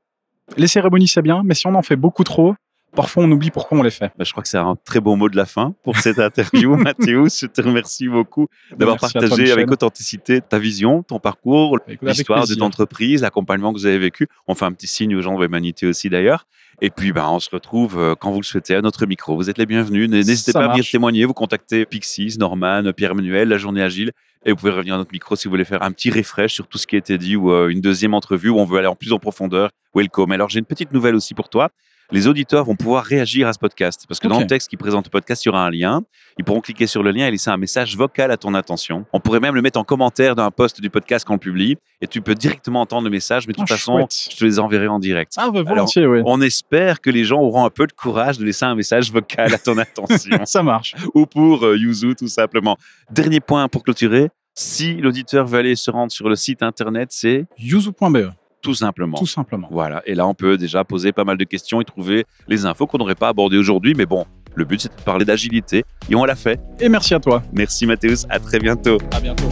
les 0.56 0.66
cérémonies, 0.66 1.08
c'est 1.08 1.22
bien, 1.22 1.42
mais 1.44 1.54
si 1.54 1.66
on 1.66 1.74
en 1.74 1.82
fait 1.82 1.96
beaucoup 1.96 2.24
trop, 2.24 2.54
parfois 2.94 3.24
on 3.24 3.30
oublie 3.30 3.50
pourquoi 3.50 3.78
on 3.78 3.82
les 3.82 3.90
fait. 3.90 4.12
Bah, 4.18 4.24
je 4.24 4.32
crois 4.32 4.42
que 4.42 4.48
c'est 4.48 4.58
un 4.58 4.76
très 4.84 5.00
beau 5.00 5.16
mot 5.16 5.28
de 5.28 5.36
la 5.36 5.46
fin 5.46 5.74
pour 5.82 5.96
cette 5.98 6.18
interview, 6.18 6.76
Mathéus. 6.76 7.40
Je 7.40 7.46
te 7.46 7.60
remercie 7.60 8.08
beaucoup 8.08 8.48
d'avoir 8.76 8.98
partagé 8.98 9.52
avec 9.52 9.70
authenticité 9.70 10.40
ta 10.40 10.58
vision, 10.58 11.02
ton 11.02 11.18
parcours, 11.18 11.78
bah, 11.86 12.12
l'histoire 12.12 12.46
de 12.46 12.54
ton 12.54 12.66
entreprise, 12.66 13.22
l'accompagnement 13.22 13.72
que 13.72 13.78
vous 13.78 13.86
avez 13.86 13.98
vécu. 13.98 14.28
On 14.46 14.54
fait 14.54 14.64
un 14.64 14.72
petit 14.72 14.86
signe 14.86 15.14
aux 15.14 15.22
gens 15.22 15.36
de 15.36 15.42
l'humanité 15.42 15.86
aussi 15.86 16.08
d'ailleurs. 16.08 16.46
Et 16.82 16.90
puis, 16.90 17.12
ben, 17.12 17.28
on 17.28 17.40
se 17.40 17.50
retrouve 17.50 17.98
euh, 17.98 18.14
quand 18.14 18.30
vous 18.30 18.40
le 18.40 18.44
souhaitez 18.44 18.74
à 18.74 18.80
notre 18.80 19.04
micro. 19.04 19.36
Vous 19.36 19.50
êtes 19.50 19.58
les 19.58 19.66
bienvenus. 19.66 20.08
N'hésitez 20.08 20.52
pas 20.52 20.64
à 20.64 20.68
venir 20.68 20.84
témoigner. 20.88 21.26
Vous 21.26 21.34
contactez 21.34 21.84
Pixis, 21.84 22.36
Norman, 22.38 22.92
Pierre-Emmanuel, 22.96 23.48
La 23.48 23.58
Journée 23.58 23.82
Agile. 23.82 24.12
Et 24.46 24.50
vous 24.52 24.56
pouvez 24.56 24.72
revenir 24.72 24.94
à 24.94 24.96
notre 24.96 25.12
micro 25.12 25.36
si 25.36 25.46
vous 25.46 25.50
voulez 25.50 25.66
faire 25.66 25.82
un 25.82 25.92
petit 25.92 26.10
refresh 26.10 26.54
sur 26.54 26.66
tout 26.66 26.78
ce 26.78 26.86
qui 26.86 26.94
a 26.94 26.98
été 26.98 27.18
dit 27.18 27.36
ou 27.36 27.52
euh, 27.52 27.68
une 27.68 27.82
deuxième 27.82 28.14
entrevue 28.14 28.48
où 28.48 28.58
on 28.58 28.64
veut 28.64 28.78
aller 28.78 28.86
en 28.86 28.96
plus 28.96 29.12
en 29.12 29.18
profondeur. 29.18 29.70
Welcome. 29.94 30.32
Alors, 30.32 30.48
j'ai 30.48 30.58
une 30.58 30.64
petite 30.64 30.92
nouvelle 30.92 31.14
aussi 31.14 31.34
pour 31.34 31.50
toi 31.50 31.70
les 32.12 32.26
auditeurs 32.26 32.64
vont 32.64 32.76
pouvoir 32.76 33.04
réagir 33.04 33.46
à 33.48 33.52
ce 33.52 33.58
podcast. 33.58 34.04
Parce 34.08 34.20
que 34.20 34.28
dans 34.28 34.40
le 34.40 34.46
texte 34.46 34.68
qui 34.68 34.76
présente 34.76 35.06
le 35.06 35.10
podcast, 35.10 35.44
il 35.44 35.48
y 35.48 35.50
aura 35.50 35.64
un 35.64 35.70
lien. 35.70 36.02
Ils 36.38 36.44
pourront 36.44 36.60
cliquer 36.60 36.86
sur 36.86 37.02
le 37.02 37.10
lien 37.10 37.26
et 37.26 37.30
laisser 37.30 37.50
un 37.50 37.56
message 37.56 37.96
vocal 37.96 38.30
à 38.30 38.36
ton 38.36 38.54
attention. 38.54 39.04
On 39.12 39.20
pourrait 39.20 39.40
même 39.40 39.54
le 39.54 39.62
mettre 39.62 39.78
en 39.78 39.84
commentaire 39.84 40.34
d'un 40.34 40.50
post 40.50 40.80
du 40.80 40.90
podcast 40.90 41.26
qu'on 41.26 41.38
publie. 41.38 41.76
Et 42.00 42.06
tu 42.06 42.20
peux 42.20 42.34
directement 42.34 42.80
entendre 42.80 43.04
le 43.04 43.10
message, 43.10 43.46
mais 43.46 43.52
de 43.52 43.58
toute 43.58 43.70
ah, 43.70 43.76
façon, 43.76 44.06
je 44.10 44.36
te 44.36 44.44
les 44.44 44.58
enverrai 44.58 44.88
en 44.88 44.98
direct. 44.98 45.34
Ah, 45.36 45.50
bah, 45.50 45.62
volontiers, 45.62 46.06
oui. 46.06 46.22
On 46.24 46.40
espère 46.40 47.00
que 47.00 47.10
les 47.10 47.24
gens 47.24 47.40
auront 47.40 47.64
un 47.64 47.70
peu 47.70 47.86
de 47.86 47.92
courage 47.92 48.38
de 48.38 48.44
laisser 48.44 48.64
un 48.64 48.74
message 48.74 49.12
vocal 49.12 49.52
à 49.52 49.58
ton 49.58 49.76
attention. 49.78 50.44
Ça 50.44 50.62
marche. 50.62 50.94
Ou 51.14 51.26
pour 51.26 51.64
euh, 51.64 51.76
Yuzu, 51.76 52.14
tout 52.16 52.28
simplement. 52.28 52.76
Dernier 53.10 53.40
point 53.40 53.68
pour 53.68 53.82
clôturer. 53.82 54.30
Si 54.54 54.94
l'auditeur 54.94 55.46
veut 55.46 55.58
aller 55.58 55.76
se 55.76 55.90
rendre 55.90 56.10
sur 56.10 56.28
le 56.28 56.36
site 56.36 56.62
internet, 56.62 57.08
c'est 57.12 57.46
yuzu.be. 57.58 58.32
Tout 58.62 58.74
simplement. 58.74 59.16
Tout 59.18 59.26
simplement. 59.26 59.68
Voilà. 59.70 60.02
Et 60.06 60.14
là, 60.14 60.26
on 60.26 60.34
peut 60.34 60.56
déjà 60.56 60.84
poser 60.84 61.12
pas 61.12 61.24
mal 61.24 61.36
de 61.38 61.44
questions 61.44 61.80
et 61.80 61.84
trouver 61.84 62.26
les 62.48 62.66
infos 62.66 62.86
qu'on 62.86 62.98
n'aurait 62.98 63.14
pas 63.14 63.28
abordées 63.28 63.56
aujourd'hui. 63.58 63.94
Mais 63.94 64.06
bon, 64.06 64.26
le 64.54 64.64
but, 64.64 64.80
c'est 64.80 64.94
de 64.94 65.02
parler 65.02 65.24
d'agilité. 65.24 65.84
Et 66.10 66.14
on 66.14 66.24
l'a 66.24 66.36
fait. 66.36 66.60
Et 66.78 66.88
merci 66.88 67.14
à 67.14 67.20
toi. 67.20 67.42
Merci, 67.52 67.86
Mathéus. 67.86 68.26
À 68.28 68.38
très 68.38 68.58
bientôt. 68.58 68.98
À 69.12 69.20
bientôt. 69.20 69.48